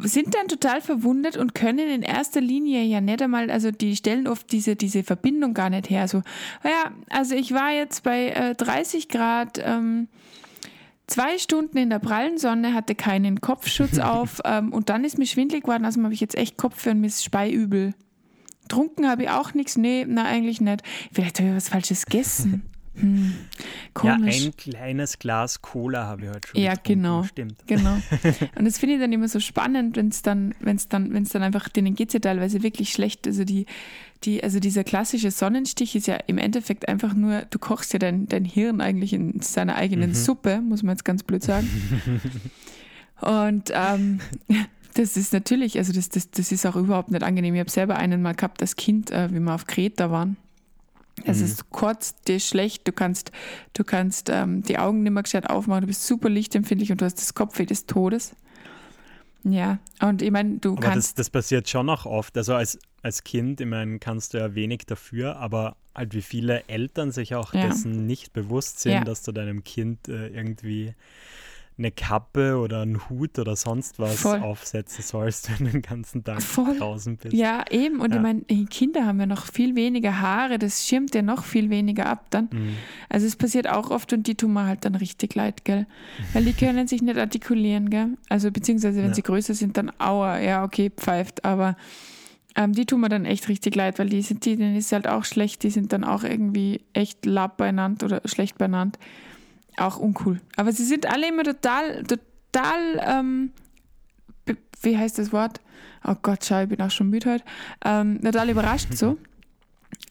sind 0.00 0.34
dann 0.34 0.48
total 0.48 0.80
verwundert 0.80 1.36
und 1.36 1.54
können 1.54 1.88
in 1.88 2.02
erster 2.02 2.40
Linie 2.40 2.82
ja 2.82 3.00
nicht 3.00 3.20
einmal, 3.20 3.50
also 3.50 3.70
die 3.70 3.94
stellen 3.94 4.26
oft 4.26 4.50
diese, 4.50 4.74
diese 4.74 5.02
Verbindung 5.02 5.52
gar 5.52 5.70
nicht 5.70 5.90
her. 5.90 6.08
So, 6.08 6.22
ja, 6.64 6.90
also 7.10 7.34
ich 7.34 7.52
war 7.52 7.72
jetzt 7.72 8.02
bei 8.02 8.28
äh, 8.28 8.54
30 8.54 9.08
Grad, 9.08 9.60
ähm, 9.62 10.08
zwei 11.06 11.36
Stunden 11.36 11.76
in 11.76 11.90
der 11.90 11.98
prallen 11.98 12.38
Sonne, 12.38 12.72
hatte 12.72 12.94
keinen 12.94 13.40
Kopfschutz 13.40 13.98
auf 13.98 14.40
ähm, 14.44 14.72
und 14.72 14.88
dann 14.88 15.04
ist 15.04 15.18
mir 15.18 15.26
schwindlig 15.26 15.64
geworden, 15.64 15.84
also 15.84 16.02
habe 16.02 16.14
ich 16.14 16.20
jetzt 16.20 16.36
echt 16.36 16.56
Kopf 16.56 16.86
und 16.86 17.00
mir 17.00 17.08
ist 17.08 17.22
speiübel. 17.22 17.94
Trunken 18.68 19.06
habe 19.08 19.24
ich 19.24 19.30
auch 19.30 19.52
nichts. 19.52 19.76
Nee, 19.76 20.06
na, 20.08 20.24
eigentlich 20.24 20.60
nicht. 20.60 20.82
Vielleicht 21.12 21.38
habe 21.38 21.50
ich 21.50 21.56
was 21.56 21.68
Falsches 21.68 22.06
gegessen. 22.06 22.62
Hm, 22.94 23.34
komisch. 23.94 24.40
Ja, 24.40 24.46
ein 24.46 24.56
kleines 24.56 25.18
Glas 25.18 25.62
Cola 25.62 26.06
habe 26.06 26.24
ich 26.24 26.28
heute 26.28 26.48
schon 26.48 26.60
Ja, 26.60 26.74
getrunken, 26.74 27.02
genau. 27.02 27.22
Stimmt. 27.24 27.66
Genau. 27.66 27.96
Und 28.56 28.64
das 28.66 28.78
finde 28.78 28.96
ich 28.96 29.00
dann 29.00 29.12
immer 29.12 29.28
so 29.28 29.40
spannend, 29.40 29.96
wenn 29.96 30.08
es 30.08 30.20
dann, 30.22 30.54
wenn 30.60 30.76
es 30.76 30.88
dann, 30.88 31.12
wenn 31.14 31.22
es 31.22 31.30
dann 31.30 31.42
einfach, 31.42 31.68
denen 31.70 31.94
geht 31.94 32.08
es 32.10 32.14
ja 32.14 32.20
teilweise 32.20 32.62
wirklich 32.62 32.92
schlecht. 32.92 33.26
Also 33.26 33.44
die, 33.44 33.64
die, 34.24 34.42
also 34.44 34.60
dieser 34.60 34.84
klassische 34.84 35.30
Sonnenstich 35.30 35.96
ist 35.96 36.06
ja 36.06 36.16
im 36.26 36.36
Endeffekt 36.38 36.86
einfach 36.86 37.14
nur, 37.14 37.42
du 37.48 37.58
kochst 37.58 37.92
ja 37.94 37.98
dein, 37.98 38.26
dein 38.26 38.44
Hirn 38.44 38.80
eigentlich 38.80 39.12
in 39.14 39.40
seiner 39.40 39.76
eigenen 39.76 40.10
Mhm. 40.10 40.14
Suppe, 40.14 40.60
muss 40.60 40.82
man 40.82 40.94
jetzt 40.94 41.04
ganz 41.04 41.22
blöd 41.22 41.42
sagen. 41.42 41.68
Und 43.20 43.72
ähm, 43.74 44.20
das 44.94 45.16
ist 45.16 45.32
natürlich, 45.32 45.78
also 45.78 45.92
das, 45.92 46.08
das, 46.08 46.30
das 46.30 46.52
ist 46.52 46.66
auch 46.66 46.76
überhaupt 46.76 47.10
nicht 47.10 47.22
angenehm. 47.22 47.54
Ich 47.54 47.60
habe 47.60 47.70
selber 47.70 47.96
einen 47.96 48.20
mal 48.20 48.34
gehabt 48.34 48.60
als 48.60 48.76
Kind, 48.76 49.10
äh, 49.10 49.32
wie 49.32 49.40
wir 49.40 49.54
auf 49.54 49.66
Kreta 49.66 50.10
waren. 50.10 50.36
Es 51.24 51.38
Mhm. 51.38 51.44
ist 51.44 51.70
kurz, 51.70 52.14
dir 52.22 52.36
ist 52.36 52.48
schlecht, 52.48 52.86
du 52.88 52.92
kannst, 52.92 53.30
du 53.74 53.84
kannst 53.84 54.28
ähm, 54.30 54.62
die 54.62 54.78
Augen 54.78 55.02
nicht 55.02 55.12
mehr 55.12 55.22
gescheit 55.22 55.48
aufmachen, 55.48 55.82
du 55.82 55.86
bist 55.86 56.06
super 56.06 56.28
lichtempfindlich 56.28 56.90
und 56.92 57.00
du 57.00 57.04
hast 57.04 57.16
das 57.16 57.34
Kopfweh 57.34 57.66
des 57.66 57.86
Todes. 57.86 58.34
Ja, 59.44 59.78
und 60.00 60.22
ich 60.22 60.30
meine, 60.30 60.58
du 60.58 60.72
Aber 60.72 60.82
das, 60.82 60.92
kannst. 60.92 61.18
das 61.18 61.28
passiert 61.30 61.68
schon 61.68 61.88
auch 61.90 62.06
oft. 62.06 62.36
Also 62.36 62.54
als, 62.54 62.78
als 63.02 63.24
Kind, 63.24 63.60
ich 63.60 63.66
meine, 63.66 63.98
kannst 63.98 64.34
du 64.34 64.38
ja 64.38 64.54
wenig 64.54 64.82
dafür, 64.86 65.36
aber 65.36 65.76
halt 65.94 66.14
wie 66.14 66.22
viele 66.22 66.62
Eltern 66.68 67.10
sich 67.10 67.34
auch 67.34 67.52
Ja. 67.52 67.62
dessen 67.68 68.06
nicht 68.06 68.32
bewusst 68.32 68.80
sind, 68.80 68.92
Ja. 68.92 69.04
dass 69.04 69.22
du 69.22 69.32
deinem 69.32 69.64
Kind 69.64 70.06
äh, 70.08 70.28
irgendwie 70.28 70.94
eine 71.78 71.90
Kappe 71.90 72.58
oder 72.58 72.82
einen 72.82 73.08
Hut 73.08 73.38
oder 73.38 73.56
sonst 73.56 73.98
was 73.98 74.20
Voll. 74.20 74.40
aufsetzen 74.40 75.02
sollst, 75.02 75.50
wenn 75.58 75.66
du 75.66 75.72
den 75.72 75.82
ganzen 75.82 76.22
Tag 76.22 76.42
Voll. 76.42 76.76
draußen 76.78 77.16
bist. 77.16 77.34
Ja, 77.34 77.64
eben. 77.70 78.00
Und 78.00 78.10
Ja. 78.10 78.16
ich 78.16 78.22
meine, 78.22 78.42
Kinder 78.66 79.06
haben 79.06 79.18
ja 79.18 79.26
noch 79.26 79.46
viel 79.46 79.74
weniger 79.74 80.20
Haare, 80.20 80.58
das 80.58 80.86
schirmt 80.86 81.14
ja 81.14 81.22
noch 81.22 81.44
viel 81.44 81.70
weniger 81.70 82.06
ab 82.06 82.26
dann. 82.30 82.48
Mhm. 82.52 82.76
Also 83.08 83.26
es 83.26 83.36
passiert 83.36 83.68
auch 83.68 83.90
oft 83.90 84.12
und 84.12 84.26
die 84.26 84.34
tun 84.34 84.52
mir 84.52 84.66
halt 84.66 84.84
dann 84.84 84.94
richtig 84.94 85.34
leid, 85.34 85.64
gell? 85.64 85.86
Weil 86.34 86.44
die 86.44 86.52
können 86.52 86.86
sich 86.86 87.02
nicht 87.02 87.16
artikulieren, 87.18 87.90
gell? 87.90 88.10
Also 88.28 88.50
beziehungsweise 88.50 88.98
wenn 88.98 89.08
Ja. 89.08 89.14
sie 89.14 89.22
größer 89.22 89.54
sind, 89.54 89.76
dann 89.76 89.90
aua, 89.98 90.38
ja, 90.40 90.64
okay, 90.64 90.90
pfeift, 90.90 91.44
aber 91.44 91.76
ähm, 92.54 92.74
die 92.74 92.84
tun 92.84 93.00
mir 93.00 93.08
dann 93.08 93.24
echt 93.24 93.48
richtig 93.48 93.74
leid, 93.76 93.98
weil 93.98 94.10
die 94.10 94.20
sind, 94.20 94.44
die, 94.44 94.56
denen 94.56 94.76
ist 94.76 94.92
halt 94.92 95.08
auch 95.08 95.24
schlecht, 95.24 95.62
die 95.62 95.70
sind 95.70 95.92
dann 95.94 96.04
auch 96.04 96.22
irgendwie 96.22 96.82
echt 96.92 97.24
lab 97.24 97.56
beieinander 97.56 98.04
oder 98.06 98.20
schlecht 98.26 98.58
beieinander. 98.58 98.98
Auch 99.76 99.96
uncool. 99.98 100.40
Aber 100.56 100.72
sie 100.72 100.84
sind 100.84 101.06
alle 101.06 101.28
immer 101.28 101.44
total, 101.44 102.02
total, 102.04 103.00
ähm, 103.06 103.52
wie 104.82 104.96
heißt 104.98 105.18
das 105.18 105.32
Wort? 105.32 105.60
Oh 106.04 106.14
Gott, 106.20 106.44
schau, 106.44 106.62
ich 106.62 106.68
bin 106.68 106.80
auch 106.80 106.90
schon 106.90 107.08
müde 107.10 107.30
heute. 107.32 107.44
Ähm, 107.84 108.20
total 108.22 108.50
überrascht 108.50 108.92
so. 108.94 109.18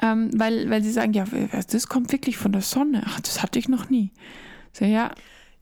Ähm, 0.04 0.30
weil, 0.39 0.69
weil 0.69 0.84
sie 0.84 0.91
sagen, 0.91 1.13
ja, 1.13 1.26
das 1.26 1.88
kommt 1.88 2.12
wirklich 2.12 2.38
von 2.38 2.52
der 2.52 2.62
Sonne. 2.62 3.04
Ach, 3.06 3.19
das 3.19 3.41
hatte 3.43 3.58
ich 3.60 3.67
noch 3.67 3.89
nie. 3.89 4.12
So, 4.74 4.86
ja, 4.86 5.12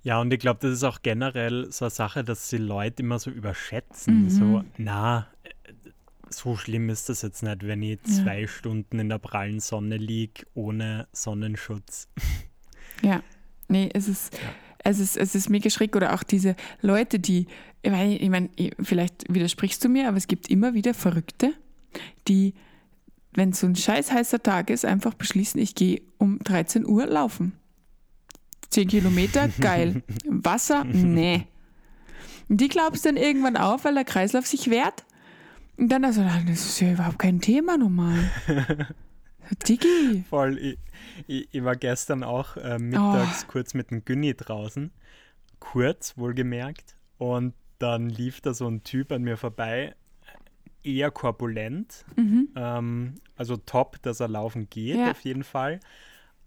Ja, 0.04 0.20
und 0.22 0.32
ich 0.34 0.40
glaube, 0.40 0.60
das 0.62 0.72
ist 0.72 0.84
auch 0.84 1.02
generell 1.02 1.72
so 1.72 1.86
eine 1.86 1.90
Sache, 1.90 2.24
dass 2.24 2.50
die 2.50 2.58
Leute 2.58 3.02
immer 3.02 3.18
so 3.18 3.32
überschätzen. 3.32 4.26
Mhm. 4.26 4.30
So, 4.30 4.64
na, 4.78 5.28
äh, 5.44 5.74
so 6.30 6.56
schlimm 6.58 6.90
ist 6.90 7.08
das 7.10 7.22
jetzt 7.22 7.44
nicht, 7.44 7.66
wenn 7.66 7.82
ich 7.82 8.00
Ja. 8.06 8.14
zwei 8.24 8.46
Stunden 8.48 9.00
in 9.00 9.10
der 9.10 9.20
prallen 9.20 9.62
Sonne 9.62 9.98
liege 9.98 10.44
ohne 10.54 11.08
Sonnenschutz. 11.14 12.08
Ja, 13.02 13.22
nee, 13.70 13.90
es 13.94 14.08
ist, 14.08 14.34
Ja. 14.34 14.40
es 14.84 15.00
ist, 15.00 15.16
es 15.18 15.36
ist 15.36 15.50
mega 15.50 15.70
schräg. 15.70 15.96
Oder 15.96 16.14
auch 16.14 16.24
diese 16.24 16.56
Leute, 16.82 17.20
die, 17.20 17.48
ich 17.82 17.92
meine, 17.92 18.16
ich 18.18 18.30
mein, 18.30 18.50
vielleicht 18.82 19.34
widersprichst 19.34 19.84
du 19.84 19.90
mir, 19.90 20.08
aber 20.08 20.18
es 20.18 20.28
gibt 20.28 20.50
immer 20.50 20.74
wieder 20.74 20.94
Verrückte, 20.94 21.54
die, 22.28 22.54
wenn 23.34 23.54
so 23.54 23.68
ein 23.68 23.76
scheiß 23.76 24.12
heißer 24.12 24.42
Tag 24.44 24.70
ist, 24.70 24.86
einfach 24.86 25.14
beschließen, 25.14 25.62
ich 25.62 25.76
gehe 25.76 26.02
um 26.18 26.40
13 26.40 26.86
Uhr 26.86 27.06
laufen. 27.06 27.54
10 28.70 28.88
Kilometer, 28.88 29.48
geil. 29.62 30.04
Wasser, 30.28 30.84
nee. 30.84 31.46
Und 32.50 32.60
die 32.62 32.68
glaubst 32.68 33.06
dann 33.06 33.16
irgendwann 33.18 33.58
auf, 33.58 33.86
weil 33.86 33.94
der 33.94 34.04
Kreislauf 34.06 34.46
sich 34.48 34.70
wehrt. 34.70 35.06
Und 35.78 35.90
dann 35.90 36.04
also, 36.04 36.24
das 36.48 36.66
ist 36.66 36.80
ja 36.82 36.92
überhaupt 36.92 37.20
kein 37.20 37.40
Thema 37.42 37.78
normal. 37.78 38.30
So, 39.50 39.56
Diggi. 39.68 40.24
Voll. 40.30 40.58
Ich, 40.58 40.78
ich, 41.28 41.48
ich 41.52 41.64
war 41.64 41.76
gestern 41.76 42.24
auch 42.24 42.58
äh, 42.58 42.78
mittags 42.80 43.46
Oh. 43.48 43.52
kurz 43.52 43.74
mit 43.74 43.92
dem 43.92 44.06
Günni 44.06 44.34
draußen. 44.36 44.92
Kurz, 45.60 46.18
wohlgemerkt. 46.18 46.96
Und 47.18 47.54
dann 47.80 48.10
lief 48.10 48.42
da 48.42 48.54
so 48.54 48.68
ein 48.68 48.84
Typ 48.84 49.12
an 49.12 49.24
mir 49.24 49.38
vorbei, 49.38 49.96
eher 50.84 51.12
korpulent. 51.12 52.06
Mhm. 52.16 52.50
Ähm, 52.56 53.16
also 53.36 53.58
top, 53.58 54.02
dass 54.02 54.20
er 54.20 54.28
laufen 54.28 54.70
geht, 54.70 54.96
Ja. 54.98 55.12
auf 55.12 55.22
jeden 55.22 55.44
Fall. 55.44 55.80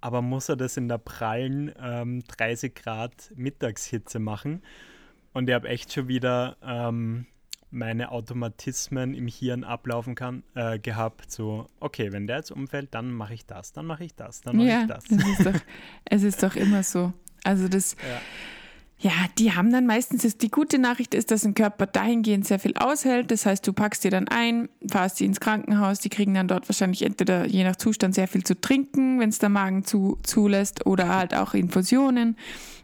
Aber 0.00 0.20
muss 0.22 0.48
er 0.48 0.56
das 0.56 0.76
in 0.76 0.88
der 0.88 0.98
prallen 0.98 1.72
ähm, 1.80 2.22
30 2.26 2.74
Grad 2.74 3.32
Mittagshitze 3.36 4.18
machen? 4.18 4.62
Und 5.32 5.48
ich 5.48 5.54
habe 5.54 5.68
echt 5.68 5.92
schon 5.92 6.08
wieder 6.08 6.56
ähm, 6.62 7.26
meine 7.72 8.12
Automatismen 8.12 9.14
im 9.14 9.26
Hirn 9.26 9.64
ablaufen 9.64 10.14
kann, 10.14 10.42
äh, 10.54 10.78
gehabt. 10.78 11.30
So, 11.30 11.66
okay, 11.80 12.12
wenn 12.12 12.26
der 12.26 12.37
jetzt 12.37 12.50
umfällt, 12.52 12.94
dann 12.94 13.11
mache 13.12 13.35
ich 13.35 13.46
das, 13.46 13.72
dann 13.72 13.87
mache 13.87 14.04
ich 14.04 14.14
das, 14.14 14.40
dann 14.42 14.56
mache 14.56 14.66
Ja, 14.68 14.80
ich 14.82 14.87
das. 14.88 15.04
das 15.04 15.26
ist 15.28 15.46
doch, 15.46 15.61
es 16.04 16.22
ist 16.22 16.42
doch 16.42 16.54
immer 16.54 16.82
so. 16.82 17.12
Also 17.44 17.68
das, 17.68 17.96
Ja. 18.08 18.20
Ja, 19.02 19.10
die 19.36 19.52
haben 19.52 19.72
dann 19.72 19.84
meistens, 19.84 20.24
ist, 20.24 20.42
die 20.42 20.50
gute 20.50 20.78
Nachricht 20.78 21.12
ist, 21.12 21.32
dass 21.32 21.44
ein 21.44 21.54
Körper 21.54 21.86
dahingehend 21.86 22.46
sehr 22.46 22.60
viel 22.60 22.76
aushält. 22.76 23.32
Das 23.32 23.46
heißt, 23.46 23.66
du 23.66 23.72
packst 23.72 24.04
dir 24.04 24.12
dann 24.12 24.28
ein, 24.28 24.68
fahrst 24.88 25.18
die 25.18 25.24
ins 25.24 25.40
Krankenhaus, 25.40 25.98
die 25.98 26.08
kriegen 26.08 26.34
dann 26.34 26.46
dort 26.46 26.68
wahrscheinlich 26.68 27.02
entweder 27.02 27.44
je 27.46 27.64
nach 27.64 27.74
Zustand 27.74 28.14
sehr 28.14 28.28
viel 28.28 28.44
zu 28.44 28.60
trinken, 28.60 29.18
wenn 29.18 29.30
es 29.30 29.40
der 29.40 29.48
Magen 29.48 29.84
zu, 29.84 30.18
zulässt, 30.22 30.86
oder 30.86 31.08
halt 31.08 31.34
auch 31.34 31.52
Infusionen, 31.54 32.36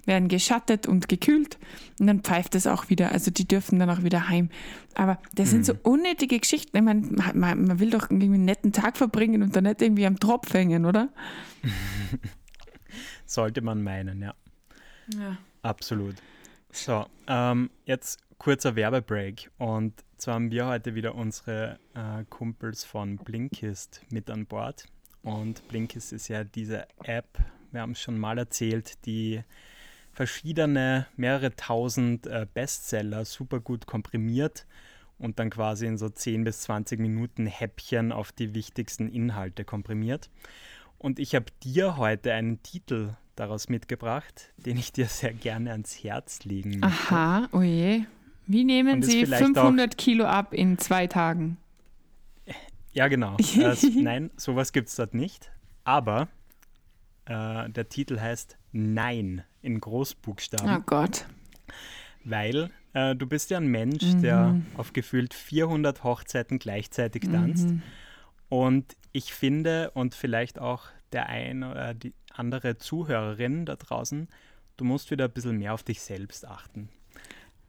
werden 0.07 0.26
geschattet 0.26 0.88
und 0.88 1.09
gekühlt 1.09 1.57
und 2.00 2.09
dann 2.09 2.22
pfeift 2.22 2.57
es 2.57 2.66
auch 2.66 2.88
wieder. 2.90 3.12
Also 3.12 3.31
die 3.31 3.46
dürfen 3.46 3.78
dann 3.78 3.90
auch 3.90 4.02
wieder 4.02 4.28
heim. 4.28 4.50
Aber 4.94 5.20
das 5.37 5.50
sind 5.50 5.64
so 5.64 5.74
unnötige 5.85 6.40
Geschichten. 6.40 6.76
Ich 6.76 6.83
meine, 6.83 7.02
man, 7.12 7.38
man 7.38 7.78
will 7.78 7.90
doch 7.90 8.11
irgendwie 8.11 8.26
einen 8.26 8.44
netten 8.44 8.72
Tag 8.72 8.96
verbringen 8.96 9.44
und 9.44 9.54
dann 9.54 9.64
nicht 9.64 9.83
irgendwie 9.83 10.07
am 10.07 10.18
Tropf 10.18 10.52
hängen, 10.52 10.85
oder? 10.85 11.11
Sollte 13.26 13.61
man 13.61 13.85
meinen, 13.85 14.20
ja. 14.20 14.35
Ja. 15.14 15.38
Absolut. 15.62 16.16
So, 16.71 17.07
ähm, 17.27 17.71
jetzt 17.85 18.21
kurzer 18.38 18.77
Werbebreak. 18.77 19.51
Und 19.59 19.94
zwar 20.16 20.35
haben 20.35 20.51
wir 20.51 20.66
heute 20.66 20.94
wieder 20.94 21.14
unsere 21.14 21.79
äh, 21.94 22.25
Kumpels 22.29 22.85
von 22.85 23.16
Blinkist 23.16 24.03
mit 24.11 24.31
an 24.31 24.47
Bord. 24.47 24.87
Und 25.23 25.66
Blinkist 25.68 26.12
ist 26.12 26.29
ja 26.29 26.44
diese 26.44 26.87
App, 27.03 27.38
wir 27.73 27.81
haben 27.81 27.92
es 27.92 28.01
schon 28.01 28.18
mal 28.18 28.38
erzählt, 28.38 29.05
die 29.05 29.42
verschiedene, 30.12 31.07
mehrere 31.16 31.55
tausend 31.55 32.27
äh, 32.27 32.47
Bestseller 32.53 33.25
super 33.25 33.61
gut 33.61 33.87
komprimiert 33.87 34.66
und 35.18 35.38
dann 35.38 35.51
quasi 35.51 35.87
in 35.87 35.99
so 35.99 36.09
10 36.09 36.44
bis 36.44 36.62
20 36.62 36.99
Minuten 37.01 37.47
Häppchen 37.47 38.12
auf 38.12 38.33
die 38.33 38.55
wichtigsten 38.55 39.09
Inhalte 39.09 39.64
komprimiert. 39.64 40.31
Und 40.97 41.18
ich 41.18 41.35
habe 41.35 41.47
dir 41.62 41.97
heute 41.97 42.33
einen 42.33 42.62
Titel 42.62 43.14
daraus 43.38 43.68
mitgebracht, 43.68 44.53
den 44.57 44.77
ich 44.77 44.92
dir 44.92 45.07
sehr 45.07 45.33
gerne 45.33 45.72
ans 45.72 46.03
Herz 46.03 46.44
legen 46.44 46.81
möchte. 46.81 46.87
Aha, 46.87 47.48
oh 47.53 47.62
je. 47.62 48.05
Wie 48.46 48.64
nehmen 48.64 48.94
Und 48.94 49.05
Sie 49.05 49.24
vielleicht 49.27 49.44
500 49.44 49.98
Kilo 49.98 50.24
ab 50.24 50.55
in 50.55 50.79
zwei 50.79 51.07
Tagen? 51.07 51.59
Ja, 52.92 53.09
genau. 53.09 53.37
äh, 53.57 53.77
nein, 53.94 54.31
sowas 54.37 54.72
gibt 54.72 54.88
es 54.88 54.96
dort 54.96 55.14
nicht. 55.14 55.53
Aber 55.85 56.29
äh, 57.27 57.68
der 57.70 57.88
Titel 57.88 58.18
heißt 58.18 58.57
Nein 58.72 59.44
in 59.62 59.81
Großbuchstaben, 59.81 60.77
Oh 60.77 60.81
Gott. 60.85 61.27
weil 62.24 62.70
äh, 62.94 63.14
du 63.14 63.27
bist 63.27 63.51
ja 63.51 63.59
ein 63.59 63.68
Mensch, 63.68 64.05
der 64.22 64.61
auf 64.77 64.92
gefühlt 64.92 65.35
400 65.35 66.05
Hochzeiten 66.05 66.59
gleichzeitig 66.59 67.24
tanzt. 67.31 67.68
Und 68.48 68.96
ich 69.12 69.35
finde, 69.35 69.90
und 69.92 70.14
vielleicht 70.14 70.59
auch 70.59 70.87
der 71.12 71.27
ein 71.27 71.62
oder 71.62 71.94
die 71.94 72.14
andere 72.33 72.79
Zuhörerin 72.79 73.66
da 73.66 73.77
draußen, 73.77 74.29
du 74.77 74.85
musst 74.85 75.11
wieder 75.11 75.27
ein 75.27 75.33
bisschen 75.33 75.59
mehr 75.59 75.75
auf 75.75 75.83
dich 75.83 76.01
selbst 76.01 76.47
achten. 76.47 76.88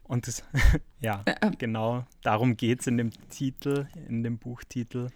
Und 0.04 0.26
das, 0.26 0.44
ja, 1.00 1.24
genau 1.58 2.04
darum 2.22 2.56
geht 2.56 2.80
es 2.80 2.86
in 2.86 2.96
dem 2.96 3.10
Titel, 3.28 3.86
in 4.08 4.22
dem 4.22 4.38
Buchtitel, 4.38 5.10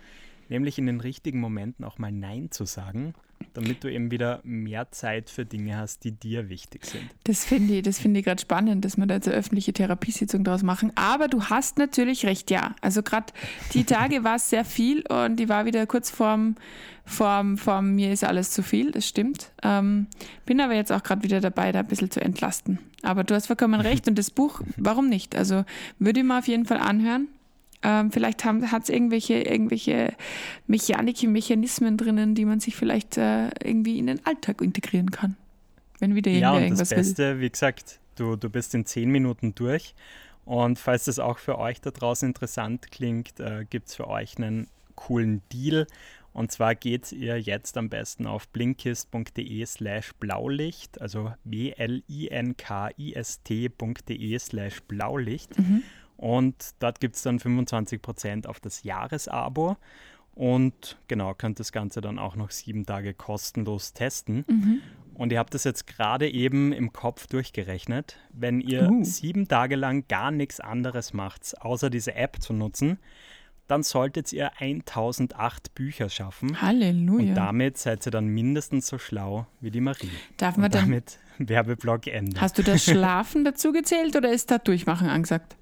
nämlich 0.49 0.79
in 0.79 0.87
den 0.87 1.01
richtigen 1.01 1.41
Momenten 1.41 1.85
auch 1.85 1.99
mal 1.99 2.13
Nein 2.13 2.51
zu 2.51 2.65
sagen, 2.65 3.15
damit 3.53 3.85
du 3.85 3.93
eben 3.93 4.11
wieder 4.11 4.41
mehr 4.43 4.91
Zeit 4.91 5.31
für 5.31 5.45
Dinge 5.45 5.77
hast, 5.77 6.05
die 6.05 6.13
dir 6.13 6.49
wichtig 6.49 6.87
sind. 6.87 7.05
Das 7.25 7.45
finde 7.45 7.75
ich, 7.75 7.83
das 7.83 7.99
finde 7.99 8.21
ich 8.21 8.27
gerade 8.27 8.41
spannend, 8.41 8.85
dass 8.85 8.97
wir 8.97 9.07
da 9.07 9.15
jetzt 9.15 9.29
eine 9.29 9.37
öffentliche 9.37 9.73
Therapiesitzung 9.73 10.45
draus 10.45 10.63
machen. 10.63 10.93
Aber 10.95 11.29
du 11.29 11.45
hast 11.45 11.79
natürlich 11.79 12.27
recht, 12.27 12.51
ja. 12.51 12.75
Also 12.81 13.03
gerade 13.03 13.33
die 13.73 13.85
Tage 13.85 14.25
war 14.25 14.37
es 14.37 14.51
sehr 14.51 14.65
viel 14.65 15.05
und 15.07 15.41
ich 15.41 15.49
war 15.49 15.67
wieder 15.67 15.87
kurz 15.87 16.11
vorm, 16.11 16.57
vorm, 17.05 17.59
vorm 17.59 17.95
mir 17.95 18.13
ist 18.13 18.25
alles 18.25 18.51
zu 18.51 18.63
viel, 18.63 18.91
das 18.91 19.07
stimmt. 19.07 19.53
Ähm, 19.63 20.07
bin 20.47 20.61
aber 20.61 20.75
jetzt 20.75 20.93
auch 20.93 21.03
gerade 21.03 21.23
wieder 21.23 21.41
dabei, 21.41 21.73
da 21.73 21.81
ein 21.81 21.87
bisschen 21.87 22.11
zu 22.11 22.21
entlasten. 22.21 22.79
Aber 23.03 23.25
du 23.25 23.35
hast 23.35 23.47
vollkommen 23.47 23.81
recht 23.81 24.09
und 24.09 24.19
das 24.19 24.31
Buch, 24.31 24.61
warum 24.77 25.09
nicht? 25.09 25.37
Also 25.37 25.65
würde 25.99 26.21
ich 26.21 26.27
mir 26.27 26.39
auf 26.39 26.49
jeden 26.49 26.67
Fall 26.67 26.79
anhören. 26.79 27.29
Ähm, 27.85 28.11
vielleicht 28.11 28.45
hat 28.45 28.83
es 28.83 28.89
irgendwelche, 28.89 29.35
irgendwelche 29.35 30.15
Mechanike, 30.67 31.29
Mechanismen 31.29 31.97
drinnen, 31.99 32.35
die 32.35 32.47
man 32.47 32.59
sich 32.59 32.75
vielleicht 32.75 33.19
äh, 33.19 33.51
irgendwie 33.63 33.99
in 33.99 34.07
den 34.07 34.25
Alltag 34.25 34.63
integrieren 34.63 35.11
kann. 35.11 35.37
Wenn 35.99 36.15
wieder 36.15 36.31
ja, 36.31 36.53
und 36.53 36.71
das 36.71 36.89
Beste, 36.89 37.35
will. 37.35 37.43
wie 37.43 37.51
gesagt, 37.51 38.01
du, 38.17 38.37
du 38.37 38.49
bist 38.49 38.75
in 38.75 38.87
zehn 38.87 39.11
Minuten 39.11 39.55
durch. 39.55 39.95
Und 40.47 40.79
falls 40.79 41.05
das 41.05 41.19
auch 41.19 41.39
für 41.39 41.59
euch 41.59 41.81
da 41.81 41.91
draußen 41.91 42.29
interessant 42.29 42.91
klingt, 42.91 43.39
äh, 43.39 43.67
gibt 43.69 43.89
es 43.89 43.95
für 43.95 44.09
euch 44.09 44.37
einen 44.39 44.69
coolen 44.95 45.43
Deal. 45.53 45.87
Und 46.33 46.53
zwar 46.53 46.75
geht 46.75 47.13
ihr 47.13 47.41
jetzt 47.41 47.77
am 47.77 47.91
besten 47.91 48.27
auf 48.27 48.49
blinkist.de 48.49 49.67
slash 49.67 50.13
blaulicht, 50.15 51.01
also 51.01 51.33
b-l-i-n-k-i-s-t.de 51.45 51.99
slash 54.39 54.83
blaulicht. 54.83 55.59
Mhm. 55.59 55.83
Und 56.17 56.75
dort 56.79 57.01
gibt 57.01 57.17
es 57.17 57.23
dann 57.23 57.39
25% 57.39 58.47
auf 58.47 58.61
das 58.61 58.83
Jahresabo. 58.83 59.77
Und 60.35 60.97
genau, 61.07 61.35
könnt 61.35 61.61
das 61.61 61.71
Ganze 61.71 62.01
dann 62.01 62.19
auch 62.19 62.35
noch 62.35 62.51
sieben 62.51 62.87
Tage 62.87 63.15
kostenlos 63.15 63.93
testen. 63.93 64.45
Mhm. 64.49 64.81
Und 65.15 65.31
ihr 65.31 65.39
habt 65.39 65.55
das 65.55 65.63
jetzt 65.63 65.87
gerade 65.87 66.29
eben 66.29 66.73
im 66.73 66.93
Kopf 66.93 67.29
durchgerechnet. 67.29 68.19
Wenn 68.33 68.61
ihr 68.61 68.91
uh. 68.91 69.05
sieben 69.05 69.47
Tage 69.47 69.77
lang 69.77 70.09
gar 70.09 70.33
nichts 70.33 70.59
anderes 70.59 71.13
macht, 71.13 71.55
außer 71.61 71.89
diese 71.89 72.15
App 72.15 72.43
zu 72.43 72.53
nutzen, 72.53 72.99
dann 73.69 73.83
solltet 73.83 74.33
ihr 74.33 74.51
1008 74.61 75.75
Bücher 75.75 76.09
schaffen. 76.09 76.61
Halleluja. 76.61 77.29
Und 77.29 77.35
damit 77.35 77.79
seid 77.79 78.05
ihr 78.07 78.11
dann 78.11 78.27
mindestens 78.27 78.89
so 78.89 78.99
schlau 78.99 79.47
wie 79.61 79.71
die 79.71 79.81
Marie. 79.81 80.11
Darf 80.37 80.57
man 80.57 80.67
Und 80.67 80.75
damit 80.75 81.19
Werbeblock 81.39 82.07
Ende. 82.09 82.41
Hast 82.41 82.59
du 82.59 82.63
das 82.63 82.85
Schlafen 82.85 83.45
dazu 83.45 83.73
gezählt 83.73 84.17
oder 84.17 84.33
ist 84.33 84.51
da 84.51 84.59
Durchmachen 84.59 85.09
angesagt? 85.09 85.57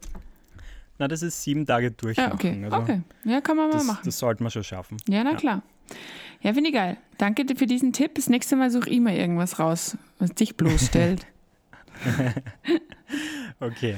Na, 1.03 1.09
das 1.09 1.23
ist 1.23 1.43
sieben 1.43 1.67
Tage 1.67 1.91
Durchmachen. 1.91 2.31
Ja, 2.31 2.33
okay. 2.33 2.65
Also 2.65 2.77
okay. 2.77 3.01
Ja, 3.25 3.41
kann 3.41 3.57
man 3.57 3.73
das, 3.73 3.83
mal 3.83 3.95
machen. 3.95 4.03
Das 4.05 4.21
sollte 4.21 4.41
man 4.41 4.53
schon 4.53 4.63
schaffen. 4.63 4.99
Ja, 5.09 5.25
na 5.25 5.33
ja. 5.33 5.37
klar. 5.37 5.63
Ja, 6.43 6.55
finde 6.55 6.71
ich 6.71 6.77
geil. 6.77 6.97
Danke 7.19 7.45
dir 7.45 7.57
für 7.57 7.67
diesen 7.67 7.93
Tipp. 7.93 8.15
Das 8.15 8.29
nächste 8.29 8.55
Mal 8.55 8.71
suche 8.71 8.89
ich 8.89 9.01
mal 9.01 9.13
irgendwas 9.13 9.59
raus, 9.59 9.99
was 10.21 10.33
dich 10.33 10.57
bloßstellt. 10.57 11.27
okay. 13.59 13.97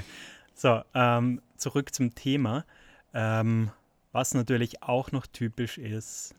So, 0.54 0.80
ähm, 0.94 1.42
zurück 1.58 1.94
zum 1.94 2.14
Thema. 2.14 2.64
Ähm, 3.12 3.70
was 4.12 4.32
natürlich 4.32 4.82
auch 4.82 5.12
noch 5.12 5.26
typisch 5.26 5.76
ist 5.76 6.34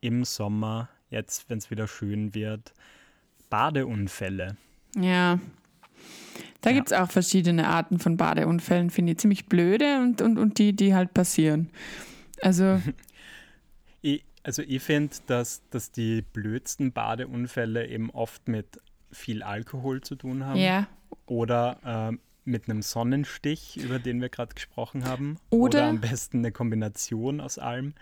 im 0.00 0.24
Sommer, 0.24 0.88
jetzt 1.10 1.50
wenn 1.50 1.58
es 1.58 1.70
wieder 1.70 1.86
schön 1.86 2.34
wird, 2.34 2.72
Badeunfälle. 3.50 4.56
Ja. 4.96 5.38
Da 6.60 6.70
ja. 6.70 6.76
gibt 6.76 6.88
es 6.88 6.92
auch 6.92 7.10
verschiedene 7.10 7.68
Arten 7.68 7.98
von 7.98 8.16
Badeunfällen, 8.16 8.90
finde 8.90 9.12
ich 9.12 9.18
ziemlich 9.18 9.46
blöde 9.46 10.00
und, 10.00 10.20
und, 10.20 10.38
und 10.38 10.58
die, 10.58 10.74
die 10.74 10.94
halt 10.94 11.14
passieren. 11.14 11.70
Also. 12.42 12.80
ich, 14.02 14.24
also 14.42 14.62
ich 14.62 14.82
finde, 14.82 15.14
dass, 15.26 15.62
dass 15.70 15.90
die 15.90 16.22
blödsten 16.22 16.92
Badeunfälle 16.92 17.86
eben 17.86 18.10
oft 18.10 18.48
mit 18.48 18.80
viel 19.10 19.42
Alkohol 19.42 20.02
zu 20.02 20.16
tun 20.16 20.44
haben. 20.44 20.58
Ja. 20.58 20.86
Oder 21.26 22.10
äh, 22.12 22.16
mit 22.50 22.68
einem 22.68 22.82
Sonnenstich, 22.82 23.78
über 23.82 23.98
den 23.98 24.20
wir 24.20 24.28
gerade 24.28 24.54
gesprochen 24.54 25.04
haben. 25.04 25.38
Oder, 25.50 25.78
oder, 25.78 25.86
am 25.86 26.00
besten 26.00 26.38
eine 26.38 26.52
Kombination 26.52 27.40
aus 27.40 27.58
allem. 27.58 27.94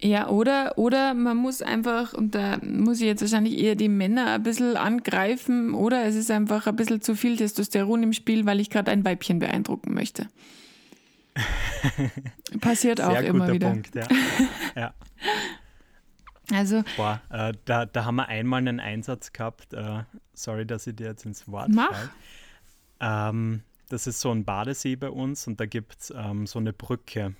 Ja, 0.00 0.28
oder, 0.28 0.76
oder 0.76 1.14
man 1.14 1.36
muss 1.36 1.62
einfach, 1.62 2.12
und 2.12 2.34
da 2.34 2.58
muss 2.62 3.00
ich 3.00 3.06
jetzt 3.06 3.22
wahrscheinlich 3.22 3.58
eher 3.58 3.74
die 3.74 3.88
Männer 3.88 4.34
ein 4.34 4.42
bisschen 4.42 4.76
angreifen, 4.76 5.74
oder 5.74 6.04
es 6.04 6.14
ist 6.14 6.30
einfach 6.30 6.66
ein 6.66 6.76
bisschen 6.76 7.00
zu 7.00 7.14
viel 7.14 7.36
Testosteron 7.36 8.02
im 8.02 8.12
Spiel, 8.12 8.46
weil 8.46 8.60
ich 8.60 8.70
gerade 8.70 8.90
ein 8.90 9.04
Weibchen 9.04 9.38
beeindrucken 9.38 9.94
möchte. 9.94 10.28
Passiert 12.60 13.00
auch 13.00 13.20
immer 13.20 13.52
wieder. 13.52 13.70
Punkt, 13.70 13.94
ja. 13.94 14.06
ja. 14.76 14.94
Also, 16.52 16.82
Boah, 16.96 17.20
äh, 17.30 17.52
da, 17.64 17.86
da 17.86 18.04
haben 18.04 18.16
wir 18.16 18.26
einmal 18.26 18.58
einen 18.58 18.80
Einsatz 18.80 19.32
gehabt. 19.32 19.72
Äh, 19.72 20.02
sorry, 20.34 20.66
dass 20.66 20.84
ich 20.86 20.96
dir 20.96 21.06
jetzt 21.06 21.24
ins 21.24 21.46
Wort 21.46 21.68
Mach. 21.68 22.10
Ähm, 22.98 23.62
das 23.90 24.06
ist 24.06 24.20
so 24.20 24.30
ein 24.30 24.44
Badesee 24.44 24.96
bei 24.96 25.10
uns 25.10 25.46
und 25.46 25.60
da 25.60 25.66
gibt 25.66 25.96
es 26.00 26.14
ähm, 26.16 26.46
so 26.46 26.58
eine 26.58 26.72
Brücke. 26.72 27.34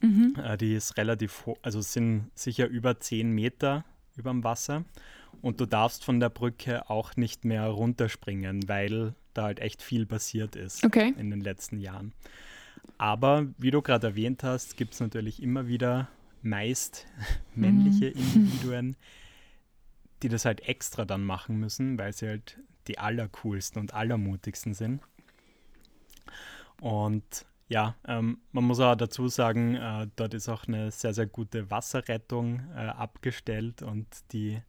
Mhm. 0.00 0.34
Äh, 0.42 0.58
die 0.58 0.74
ist 0.74 0.96
relativ 0.96 1.46
hoch, 1.46 1.56
also 1.62 1.80
sind 1.80 2.30
sicher 2.34 2.66
über 2.66 3.00
10 3.00 3.30
Meter 3.30 3.84
über 4.16 4.30
dem 4.30 4.44
Wasser. 4.44 4.84
Und 5.42 5.60
du 5.60 5.66
darfst 5.66 6.04
von 6.04 6.18
der 6.18 6.30
Brücke 6.30 6.90
auch 6.90 7.16
nicht 7.16 7.44
mehr 7.44 7.66
runterspringen, 7.66 8.68
weil 8.68 9.14
da 9.34 9.44
halt 9.44 9.60
echt 9.60 9.82
viel 9.82 10.06
passiert 10.06 10.56
ist 10.56 10.84
okay. 10.84 11.14
in 11.18 11.30
den 11.30 11.40
letzten 11.40 11.78
Jahren. 11.78 12.12
Aber 12.98 13.46
wie 13.58 13.70
du 13.70 13.82
gerade 13.82 14.08
erwähnt 14.08 14.42
hast, 14.42 14.76
gibt 14.76 14.94
es 14.94 15.00
natürlich 15.00 15.42
immer 15.42 15.68
wieder 15.68 16.08
meist 16.42 17.06
männliche 17.54 18.06
mhm. 18.06 18.22
Individuen, 18.22 18.96
die 20.22 20.28
das 20.28 20.44
halt 20.46 20.66
extra 20.66 21.04
dann 21.04 21.22
machen 21.22 21.60
müssen, 21.60 21.98
weil 21.98 22.12
sie 22.12 22.26
halt 22.26 22.58
die 22.88 22.98
allercoolsten 22.98 23.80
und 23.80 23.94
allermutigsten 23.94 24.74
sind. 24.74 25.00
Und 26.80 27.46
ja, 27.68 27.96
ähm, 28.06 28.38
man 28.52 28.64
muss 28.64 28.80
auch 28.80 28.94
dazu 28.94 29.28
sagen, 29.28 29.74
äh, 29.74 30.06
dort 30.16 30.34
ist 30.34 30.48
auch 30.48 30.68
eine 30.68 30.90
sehr, 30.90 31.14
sehr 31.14 31.26
gute 31.26 31.70
Wasserrettung 31.70 32.60
äh, 32.76 32.80
abgestellt 32.80 33.82
und 33.82 34.06
die 34.32 34.60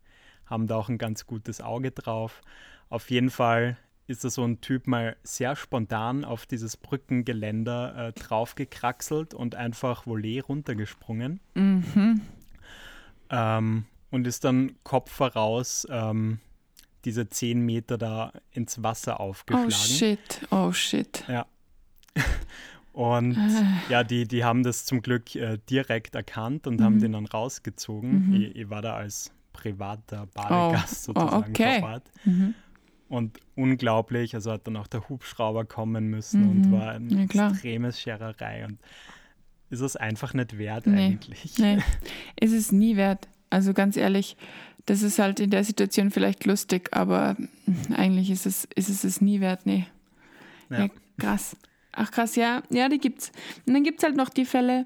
haben 0.45 0.67
da 0.67 0.77
auch 0.77 0.89
ein 0.89 0.97
ganz 0.97 1.27
gutes 1.27 1.61
Auge 1.61 1.91
drauf. 1.91 2.41
Auf 2.89 3.11
jeden 3.11 3.29
Fall 3.29 3.77
ist 4.07 4.23
da 4.23 4.29
so 4.29 4.43
ein 4.43 4.61
Typ 4.61 4.87
mal 4.87 5.17
sehr 5.23 5.55
spontan 5.55 6.23
auf 6.23 6.45
dieses 6.45 6.77
Brückengeländer 6.77 8.07
äh, 8.07 8.13
draufgekraxelt 8.13 9.33
und 9.33 9.55
einfach 9.55 10.07
Volley 10.07 10.39
runtergesprungen. 10.39 11.41
Mhm. 11.55 12.21
Ähm, 13.29 13.85
und 14.09 14.25
ist 14.25 14.45
dann 14.45 14.75
Kopf 14.83 15.11
voraus 15.11 15.85
ähm, 15.91 16.39
diese 17.07 17.29
zehn 17.29 17.61
Meter 17.61 17.97
da 17.97 18.33
ins 18.51 18.83
Wasser 18.83 19.21
aufgeschlagen. 19.21 19.69
Oh 19.69 19.71
shit, 19.71 20.41
oh 20.51 20.71
shit. 20.73 21.23
Ja. 21.29 21.45
Und 22.91 23.37
ah. 23.37 23.81
ja, 23.89 24.03
die, 24.03 24.27
die 24.27 24.43
haben 24.43 24.61
das 24.61 24.83
zum 24.83 25.01
Glück 25.01 25.33
äh, 25.35 25.57
direkt 25.69 26.15
erkannt 26.15 26.65
und 26.65 26.79
mhm. 26.79 26.83
haben 26.83 26.99
den 26.99 27.11
dann 27.11 27.27
rausgezogen. 27.27 28.29
Mhm. 28.29 28.33
Ich, 28.33 28.55
ich, 28.55 28.69
war 28.71 28.81
da 28.81 28.95
als 28.95 29.31
privater 29.53 30.25
Badegast 30.33 31.09
oh. 31.09 31.11
oh 31.11 31.19
sozusagen 31.19 31.45
oh, 31.45 31.49
okay. 31.49 31.79
vor 31.79 31.89
Ort. 31.89 32.11
Mhm. 32.25 32.55
Und 33.07 33.39
unglaublich, 33.55 34.33
also 34.33 34.51
hat 34.51 34.65
dann 34.65 34.77
auch 34.77 34.87
der 34.87 35.07
Hubschrauber 35.09 35.63
kommen 35.63 36.07
müssen 36.07 36.49
und 36.49 36.61
mhm. 36.65 36.71
war 36.71 36.93
eine 36.93 37.27
ja, 37.31 37.49
extremes 37.51 38.01
Schererei. 38.01 38.65
Und 38.65 38.79
ist 39.69 39.81
es 39.81 39.95
einfach 39.95 40.33
nicht 40.33 40.57
wert 40.57 40.87
nee. 40.87 41.05
eigentlich. 41.05 41.59
Nee, 41.59 41.77
ist 42.41 42.53
es 42.53 42.71
nie 42.71 42.97
wert. 42.97 43.27
Also 43.51 43.73
ganz 43.75 43.95
ehrlich, 43.95 44.37
das 44.87 45.01
ist 45.01 45.19
halt 45.19 45.39
in 45.39 45.49
der 45.49 45.63
Situation 45.63 46.11
vielleicht 46.11 46.45
lustig, 46.45 46.89
aber 46.91 47.35
eigentlich 47.93 48.31
ist 48.31 48.45
es, 48.45 48.67
ist 48.73 48.89
es 48.89 49.03
es 49.03 49.21
nie 49.21 49.41
wert, 49.41 49.65
nee. 49.65 49.85
Ja. 50.69 50.83
ja 50.83 50.89
krass. 51.19 51.57
Ach 51.91 52.09
krass, 52.09 52.35
ja, 52.35 52.63
ja, 52.69 52.87
die 52.89 52.97
gibt's. 52.97 53.31
Und 53.65 53.73
dann 53.73 53.83
gibt 53.83 53.99
es 53.99 54.03
halt 54.03 54.15
noch 54.15 54.29
die 54.29 54.45
Fälle, 54.45 54.85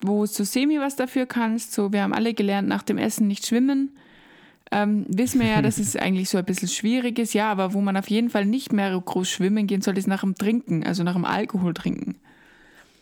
wo 0.00 0.26
du 0.26 0.44
semi 0.44 0.78
was 0.80 0.96
dafür 0.96 1.24
kannst. 1.24 1.72
So, 1.72 1.92
wir 1.92 2.02
haben 2.02 2.12
alle 2.12 2.34
gelernt, 2.34 2.68
nach 2.68 2.82
dem 2.82 2.98
Essen 2.98 3.26
nicht 3.26 3.46
schwimmen. 3.46 3.96
Ähm, 4.70 5.06
wissen 5.08 5.40
wir 5.40 5.48
ja, 5.48 5.62
dass 5.62 5.78
es 5.78 5.96
eigentlich 5.96 6.28
so 6.28 6.36
ein 6.36 6.44
bisschen 6.44 6.68
schwierig 6.68 7.18
ist, 7.18 7.32
ja, 7.32 7.50
aber 7.50 7.72
wo 7.72 7.80
man 7.80 7.96
auf 7.96 8.10
jeden 8.10 8.28
Fall 8.28 8.44
nicht 8.44 8.72
mehr 8.72 9.00
groß 9.00 9.30
schwimmen 9.30 9.66
gehen 9.66 9.80
soll, 9.80 9.96
ist 9.96 10.08
nach 10.08 10.20
dem 10.20 10.34
Trinken, 10.34 10.84
also 10.84 11.04
nach 11.04 11.14
dem 11.14 11.24
Alkohol 11.24 11.72
trinken. 11.72 12.16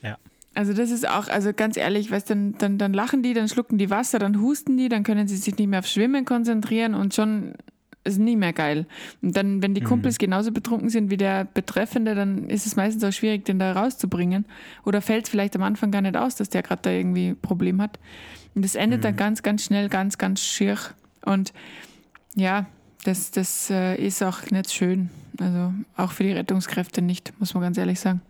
Ja. 0.03 0.17
Also 0.55 0.73
das 0.73 0.91
ist 0.91 1.09
auch, 1.09 1.29
also 1.29 1.53
ganz 1.53 1.77
ehrlich, 1.77 2.11
weißt, 2.11 2.29
dann, 2.31 2.55
dann, 2.59 2.77
dann 2.77 2.93
lachen 2.93 3.23
die, 3.23 3.35
dann 3.35 3.49
schlucken 3.49 3.79
die 3.79 3.89
Wasser, 3.89 4.19
dann 4.19 4.41
husten 4.41 4.77
die, 4.77 4.89
dann 4.89 5.05
können 5.05 5.29
sie 5.29 5.37
sich 5.37 5.57
nicht 5.57 5.69
mehr 5.69 5.79
auf 5.79 5.87
Schwimmen 5.87 6.25
konzentrieren 6.25 6.95
und 6.95 7.15
schon 7.15 7.55
ist 8.03 8.19
nie 8.19 8.37
mehr 8.37 8.53
geil. 8.53 8.87
Und 9.23 9.37
dann, 9.37 9.63
wenn 9.63 9.75
die 9.75 9.81
mhm. 9.83 9.87
Kumpels 9.87 10.19
genauso 10.19 10.53
betrunken 10.53 10.89
sind 10.89 11.11
wie 11.11 11.17
der 11.17 11.45
Betreffende, 11.45 12.15
dann 12.15 12.49
ist 12.49 12.67
es 12.67 12.75
meistens 12.75 13.05
auch 13.05 13.13
schwierig, 13.13 13.45
den 13.45 13.59
da 13.59 13.73
rauszubringen. 13.73 14.47
Oder 14.85 15.03
fällt 15.03 15.25
es 15.25 15.31
vielleicht 15.31 15.55
am 15.55 15.63
Anfang 15.63 15.91
gar 15.91 16.01
nicht 16.01 16.17
aus, 16.17 16.35
dass 16.35 16.49
der 16.49 16.63
gerade 16.63 16.83
da 16.83 16.91
irgendwie 16.91 17.29
ein 17.29 17.41
Problem 17.41 17.81
hat. 17.83 17.99
Und 18.55 18.65
das 18.65 18.75
endet 18.75 19.01
mhm. 19.01 19.03
dann 19.03 19.17
ganz, 19.17 19.43
ganz 19.43 19.65
schnell, 19.65 19.89
ganz, 19.89 20.19
ganz 20.19 20.41
schier. 20.41 20.79
Und 21.25 21.53
ja, 22.35 22.67
das, 23.05 23.31
das 23.31 23.71
äh, 23.71 23.97
ist 23.97 24.23
auch 24.23 24.51
nicht 24.51 24.73
schön. 24.73 25.11
Also 25.39 25.73
auch 25.97 26.13
für 26.13 26.25
die 26.25 26.33
Rettungskräfte 26.33 27.03
nicht, 27.03 27.33
muss 27.39 27.55
man 27.55 27.63
ganz 27.63 27.79
ehrlich 27.79 28.01
sagen. 28.01 28.23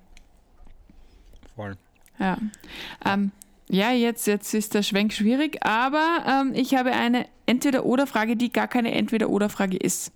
Voll. 1.54 1.76
Ja. 2.20 2.38
Ähm, 3.04 3.32
ja, 3.68 3.92
jetzt, 3.92 4.26
jetzt 4.26 4.52
ist 4.54 4.74
der 4.74 4.82
Schwenk 4.82 5.12
schwierig, 5.12 5.64
aber 5.64 6.24
ähm, 6.28 6.52
ich 6.54 6.74
habe 6.74 6.92
eine 6.92 7.26
Entweder-Oder-Frage, 7.46 8.36
die 8.36 8.52
gar 8.52 8.68
keine 8.68 8.92
Entweder-Oder-Frage 8.92 9.76
ist. 9.76 10.12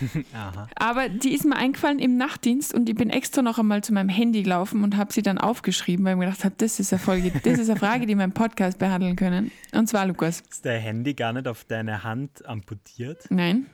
Aber 0.74 1.08
die 1.08 1.32
ist 1.32 1.44
mir 1.44 1.54
eingefallen 1.56 1.98
im 2.00 2.16
Nachtdienst 2.16 2.74
und 2.74 2.88
ich 2.88 2.96
bin 2.96 3.10
extra 3.10 3.42
noch 3.42 3.58
einmal 3.58 3.82
zu 3.84 3.92
meinem 3.94 4.08
Handy 4.08 4.42
gelaufen 4.42 4.82
und 4.82 4.96
habe 4.96 5.12
sie 5.12 5.22
dann 5.22 5.38
aufgeschrieben, 5.38 6.04
weil 6.04 6.14
ich 6.14 6.18
mir 6.18 6.24
gedacht 6.26 6.44
habe, 6.44 6.54
das 6.58 6.80
ist 6.80 6.92
eine 6.92 6.98
Folge, 7.00 7.30
das 7.30 7.58
ist 7.58 7.70
eine 7.70 7.78
Frage, 7.78 8.06
die 8.06 8.14
wir 8.16 8.24
im 8.24 8.32
Podcast 8.32 8.78
behandeln 8.78 9.14
können. 9.16 9.50
Und 9.72 9.88
zwar, 9.88 10.06
Lukas. 10.06 10.42
Ist 10.50 10.66
dein 10.66 10.80
Handy 10.80 11.14
gar 11.14 11.32
nicht 11.32 11.46
auf 11.46 11.64
deine 11.64 12.02
Hand 12.02 12.44
amputiert? 12.46 13.26
Nein. 13.30 13.66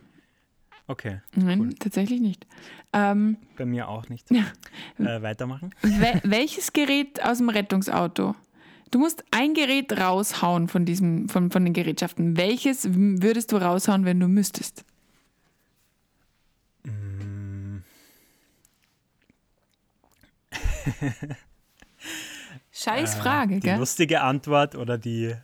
Okay. 0.86 1.20
Nein, 1.34 1.60
Cool. 1.60 1.74
tatsächlich 1.74 2.20
nicht. 2.20 2.46
Ähm, 2.92 3.38
Bei 3.56 3.64
mir 3.64 3.88
auch 3.88 4.08
nicht. 4.10 4.30
Ja. 4.30 4.44
Äh, 4.98 5.22
weitermachen? 5.22 5.74
wel 5.82 6.20
welches 6.24 6.72
Gerät 6.72 7.22
aus 7.24 7.38
dem 7.38 7.48
Rettungsauto? 7.48 8.34
Du 8.90 8.98
musst 9.00 9.24
ein 9.32 9.54
Gerät 9.54 9.92
raushauen 9.98 10.68
von, 10.68 10.84
diesem, 10.84 11.28
von, 11.28 11.50
von 11.50 11.64
den 11.64 11.72
Gerätschaften. 11.72 12.36
Welches 12.36 12.86
würdest 12.92 13.50
du 13.50 13.56
raushauen, 13.56 14.04
wenn 14.04 14.20
du 14.20 14.28
müsstest? 14.28 14.84
Mm, 16.84 17.78
Scheiß 22.72 23.14
äh, 23.14 23.18
Frage, 23.18 23.54
Die 23.56 23.60
gell? 23.60 23.78
lustige 23.78 24.20
Antwort 24.20 24.74
oder 24.74 24.98
die 24.98 25.34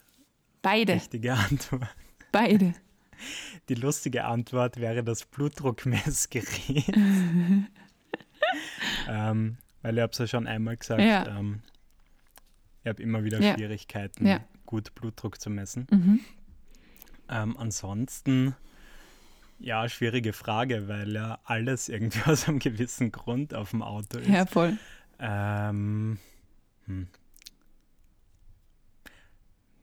Beide, 0.62 0.94
richtige 0.94 1.32
Antwort? 1.34 1.88
beide. 2.32 2.74
Die 3.68 3.74
lustige 3.74 4.24
Antwort 4.24 4.78
wäre 4.80 5.04
das 5.04 5.26
Blutdruckmessgerät. 5.26 6.86
ähm, 9.08 9.58
weil 9.82 9.96
ich 9.96 10.02
habe 10.02 10.12
es 10.12 10.18
ja 10.18 10.26
schon 10.26 10.46
einmal 10.46 10.76
gesagt, 10.76 11.00
Ja. 11.02 11.26
ähm, 11.38 11.62
ich 12.82 12.88
habe 12.88 13.02
immer 13.02 13.24
wieder 13.24 13.40
Ja. 13.40 13.54
Schwierigkeiten, 13.54 14.26
Ja. 14.26 14.40
gut 14.66 14.94
Blutdruck 14.94 15.40
zu 15.40 15.50
messen. 15.50 15.86
Mhm. 15.90 16.20
Ähm, 17.28 17.56
ansonsten, 17.56 18.54
ja, 19.58 19.88
schwierige 19.88 20.32
Frage, 20.32 20.88
weil 20.88 21.12
ja 21.12 21.38
alles 21.44 21.88
irgendwie 21.88 22.20
aus 22.30 22.48
einem 22.48 22.58
gewissen 22.58 23.12
Grund 23.12 23.54
auf 23.54 23.70
dem 23.70 23.82
Auto 23.82 24.18
ist. 24.18 24.28
Ja, 24.28 24.46
voll. 24.46 24.76
Ähm, 25.18 26.18
hm. 26.86 27.06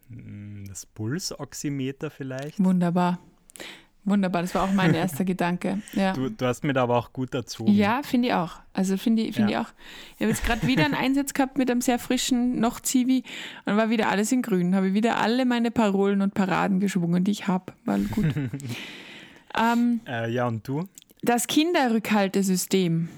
Hm, 0.10 0.66
Das 0.68 0.86
Pulsoximeter 0.86 2.10
vielleicht. 2.10 2.64
Wunderbar. 2.64 3.20
Wunderbar, 4.10 4.42
das 4.42 4.56
war 4.56 4.64
auch 4.64 4.72
mein 4.72 4.94
erster 4.94 5.26
Gedanke. 5.26 5.82
Ja. 5.92 6.14
Du, 6.14 6.30
du 6.30 6.46
hast 6.46 6.64
mir 6.64 6.72
da 6.72 6.84
aber 6.84 6.98
auch 6.98 7.12
gut 7.12 7.34
erzogen. 7.34 7.72
Ja, 7.74 8.02
finde 8.04 8.30
ich 8.30 8.34
auch. 8.34 8.54
Also 8.74 8.96
finde 8.96 9.22
ich, 9.24 9.36
finde 9.36 9.52
Ja. 9.52 9.62
ich 9.62 9.68
auch. 9.68 9.72
Ich 10.16 10.22
habe 10.22 10.30
jetzt 10.32 10.46
gerade 10.46 10.66
wieder 10.66 10.86
einen 10.86 10.94
Einsatz 10.94 11.34
gehabt 11.34 11.58
mit 11.58 11.70
einem 11.70 11.82
sehr 11.82 12.00
frischen 12.00 12.58
noch 12.60 12.80
Zivi 12.80 13.24
und 13.66 13.76
war 13.76 13.90
wieder 13.90 14.08
alles 14.10 14.32
in 14.32 14.42
grün. 14.42 14.76
Habe 14.76 14.94
wieder 14.94 15.18
alle 15.18 15.44
meine 15.46 15.72
Parolen 15.72 16.22
und 16.22 16.34
Paraden 16.34 16.80
geschwungen, 16.80 17.26
die 17.26 17.32
ich 17.32 17.48
habe. 17.48 17.74
War 17.84 18.00
gut. 18.00 18.28
ähm, 19.58 20.00
Äh, 20.08 20.32
ja, 20.32 20.48
und 20.48 20.66
du? 20.68 20.88
das 21.22 21.48
Kinderrückhaltesystem. 21.48 23.10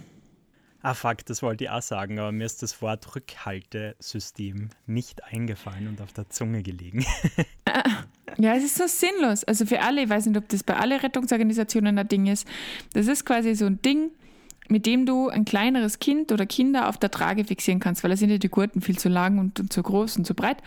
Ah, 0.81 0.93
fuck, 0.93 1.25
das 1.25 1.43
wollte 1.43 1.65
ich 1.65 1.69
auch 1.69 1.81
sagen, 1.81 2.17
aber 2.19 2.31
mir 2.31 2.45
ist 2.45 2.63
das 2.63 2.81
Wort 2.81 3.13
Rückhaltesystem 3.15 4.69
nicht 4.87 5.23
eingefallen 5.25 5.89
und 5.89 6.01
auf 6.01 6.13
der 6.13 6.29
Zunge 6.29 6.63
gelegen. 6.63 7.05
Ja, 8.37 8.55
es 8.55 8.63
ist 8.63 8.77
so 8.77 8.85
sinnlos. 8.87 9.43
Also 9.43 9.65
für 9.65 9.81
alle, 9.81 10.03
ich 10.03 10.09
weiß 10.09 10.25
nicht, 10.25 10.37
ob 10.37 10.47
das 10.49 10.63
bei 10.63 10.75
allen 10.75 10.99
Rettungsorganisationen 10.99 11.97
ein 11.97 12.07
Ding 12.07 12.27
ist. 12.27 12.47
Das 12.93 13.07
ist 13.07 13.25
quasi 13.25 13.55
so 13.55 13.65
ein 13.65 13.81
Ding, 13.81 14.11
mit 14.69 14.85
dem 14.85 15.05
du 15.05 15.29
ein 15.29 15.45
kleineres 15.45 15.99
Kind 15.99 16.31
oder 16.31 16.45
Kinder 16.45 16.87
auf 16.87 16.97
der 16.97 17.11
Trage 17.11 17.43
fixieren 17.43 17.79
kannst, 17.79 18.03
weil 18.03 18.11
da 18.11 18.17
sind 18.17 18.29
ja 18.29 18.37
die 18.37 18.49
Gurten 18.49 18.81
viel 18.81 18.97
zu 18.97 19.09
lang 19.09 19.39
und, 19.39 19.59
und 19.59 19.73
zu 19.73 19.81
groß 19.81 20.17
und 20.17 20.25
zu 20.25 20.35
breit. 20.35 20.57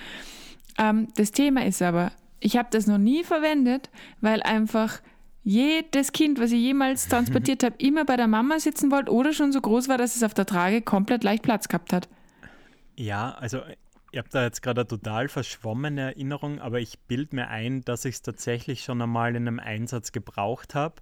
Ähm, 0.79 1.09
das 1.17 1.31
Thema 1.31 1.65
ist 1.65 1.81
aber, 1.83 2.13
ich 2.41 2.57
habe 2.57 2.69
das 2.71 2.87
noch 2.87 2.99
nie 2.99 3.25
verwendet, 3.25 3.91
weil 4.21 4.43
einfach 4.43 5.01
jedes 5.45 6.13
Kind, 6.13 6.41
was 6.41 6.53
ich 6.53 6.61
jemals 6.61 7.09
transportiert 7.09 7.63
habe, 7.65 7.77
immer 7.79 8.05
bei 8.05 8.17
der 8.17 8.29
Mama 8.29 8.59
sitzen 8.59 8.91
wollte 8.91 9.13
oder 9.13 9.33
schon 9.33 9.53
so 9.53 9.61
groß 9.61 9.89
war, 9.89 9.99
dass 9.99 10.17
es 10.17 10.23
auf 10.23 10.35
der 10.35 10.47
Trage 10.47 10.83
komplett 10.83 11.25
leicht 11.25 11.43
Platz 11.43 11.69
gehabt 11.69 11.93
hat. 11.93 12.09
Ja, 12.97 13.33
also 13.39 13.61
ich 14.13 14.19
habe 14.19 14.29
da 14.31 14.45
jetzt 14.45 14.63
gerade 14.63 14.83
eine 14.83 14.89
total 14.89 15.29
verschwommene 15.29 16.01
Erinnerung, 16.03 16.61
aber 16.61 16.79
ich 16.81 17.01
bilde 17.01 17.35
mir 17.35 17.49
ein, 17.49 17.81
dass 17.83 18.05
ich 18.05 18.17
es 18.17 18.23
tatsächlich 18.23 18.85
schon 18.85 19.03
einmal 19.03 19.31
in 19.35 19.49
einem 19.49 19.59
Einsatz 19.59 20.13
gebraucht 20.13 20.75
habe. 20.75 20.97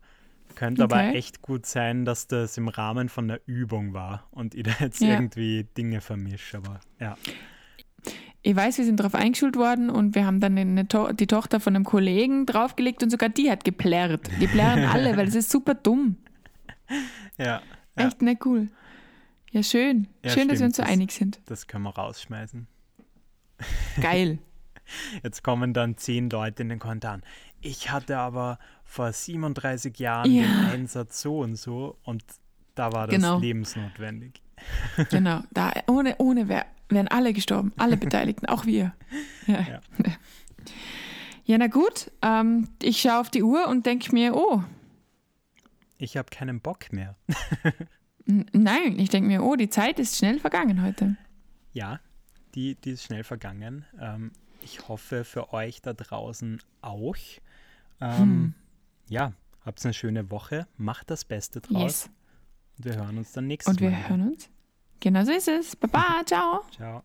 Könnte 0.57 0.83
aber 0.85 0.97
Okay. 0.97 1.13
echt 1.17 1.43
gut 1.43 1.67
sein, 1.67 2.05
dass 2.05 2.27
das 2.27 2.57
im 2.57 2.69
Rahmen 2.69 3.09
von 3.09 3.31
einer 3.31 3.41
Übung 3.47 3.93
war 3.95 4.27
und 4.31 4.55
ich 4.55 4.63
da 4.65 4.73
jetzt 4.81 5.01
Ja. 5.01 5.11
irgendwie 5.11 5.65
Dinge 5.77 6.01
vermische, 6.01 6.57
aber 6.59 6.81
ja. 6.99 7.17
Ich 8.43 8.57
weiß, 8.57 8.79
wir 8.79 8.85
sind 8.87 8.99
darauf 8.99 9.15
eingeschult 9.15 9.57
worden 9.57 9.91
und 9.91 10.15
wir 10.15 10.25
haben 10.25 10.41
dann 10.41 10.89
to 10.89 11.13
die 11.13 11.27
Tochter 11.27 11.61
von 11.61 11.77
einem 11.77 11.85
Kollegen 11.85 12.47
draufgelegt 12.47 13.03
und 13.03 13.11
sogar 13.11 13.29
die 13.29 13.51
hat 13.51 13.65
geplärrt. 13.65 14.29
Die 14.41 14.47
plärren 14.47 14.85
alle, 14.91 15.17
weil 15.17 15.29
es 15.29 15.35
ist 15.35 15.51
super 15.51 15.75
dumm. 15.75 16.17
Ja, 17.39 17.61
ja 17.99 18.07
Echt 18.07 18.23
nicht 18.23 18.45
cool. 18.47 18.69
Ja, 19.53 19.63
schön. 19.63 20.07
Ja, 20.25 20.31
schön, 20.31 20.49
dass 20.49 20.53
wir 20.53 20.57
stimmt, 20.57 20.63
uns 20.69 20.77
so 20.77 20.83
das- 20.83 20.91
einig 20.93 21.13
sind. 21.13 21.41
das 21.47 21.67
können 21.67 21.85
wir 21.85 21.91
rausschmeißen. 21.95 22.67
Geil. 24.01 24.39
Jetzt 25.23 25.45
kommen 25.45 25.73
dann 25.73 25.97
zehn 25.97 26.29
Leute 26.31 26.63
in 26.63 26.69
den 26.69 26.79
Kommentaren. 26.79 27.23
Ich 27.61 27.91
hatte 27.93 28.19
aber 28.19 28.59
vor 28.85 29.13
37 29.13 29.99
Jahren 29.99 30.31
Ja. 30.33 30.43
den 30.43 30.65
Einsatz 30.71 31.21
so 31.21 31.39
und 31.41 31.57
so 31.57 31.97
und 32.03 32.25
da 32.75 32.93
war 32.93 33.07
das 33.07 33.15
Genau. 33.17 33.39
lebensnotwendig. 33.39 34.43
genau. 35.11 35.43
Da, 35.53 35.73
ohne 35.87 36.17
ohne 36.19 36.49
wär, 36.49 36.67
wären 36.89 37.09
alle 37.09 37.33
gestorben. 37.33 37.73
Alle 37.77 37.97
Beteiligten, 37.97 38.47
auch 38.47 38.67
wir. 38.67 38.93
Ja, 39.47 39.61
Ja. 39.61 39.81
ja 41.45 41.59
na 41.59 41.67
gut. 41.69 42.11
Ähm, 42.23 42.69
ich 42.83 43.01
schaue 43.01 43.21
auf 43.21 43.31
die 43.31 43.43
Uhr 43.43 43.69
und 43.69 43.87
denke 43.87 44.13
mir, 44.13 44.35
oh, 44.35 44.63
Ich 45.99 46.17
habe 46.17 46.31
keinen 46.31 46.61
Bock 46.61 46.93
mehr. 46.93 47.17
nein. 48.27 48.99
Ich 48.99 49.11
denke 49.11 49.29
mir, 49.29 49.43
oh, 49.43 49.57
die 49.57 49.69
Zeit 49.71 49.99
ist 49.99 50.17
schnell 50.19 50.39
vergangen 50.41 50.83
heute. 50.83 51.17
Ja, 51.73 52.01
die, 52.55 52.75
die 52.77 52.91
ist 52.91 53.05
schnell 53.05 53.25
vergangen. 53.25 53.85
Ähm, 53.99 54.33
ich 54.63 54.89
hoffe 54.89 55.25
für 55.25 55.53
euch 55.53 55.81
da 55.83 55.93
draußen 55.93 56.61
auch. 56.83 57.17
Ähm, 58.01 58.17
Hm. 58.19 58.55
Ja, 59.09 59.33
habt 59.65 59.85
eine 59.85 59.93
schöne 59.95 60.31
Woche, 60.31 60.67
macht 60.77 61.11
das 61.11 61.25
Beste 61.25 61.61
draus 61.61 61.83
Yes. 62.05 62.11
und 62.79 62.85
wir 62.85 62.97
hören 62.97 63.19
uns 63.19 63.33
dann 63.33 63.47
nächstes 63.47 63.75
Und 63.75 63.81
wir 63.81 63.91
Mal. 63.91 64.09
hören 64.09 64.29
uns. 64.33 64.49
Genau 65.01 65.25
so 65.25 65.33
ist 65.33 65.49
es. 65.49 65.77
Baba, 65.77 66.23
ciao. 66.27 66.63
Ciao. 66.77 67.03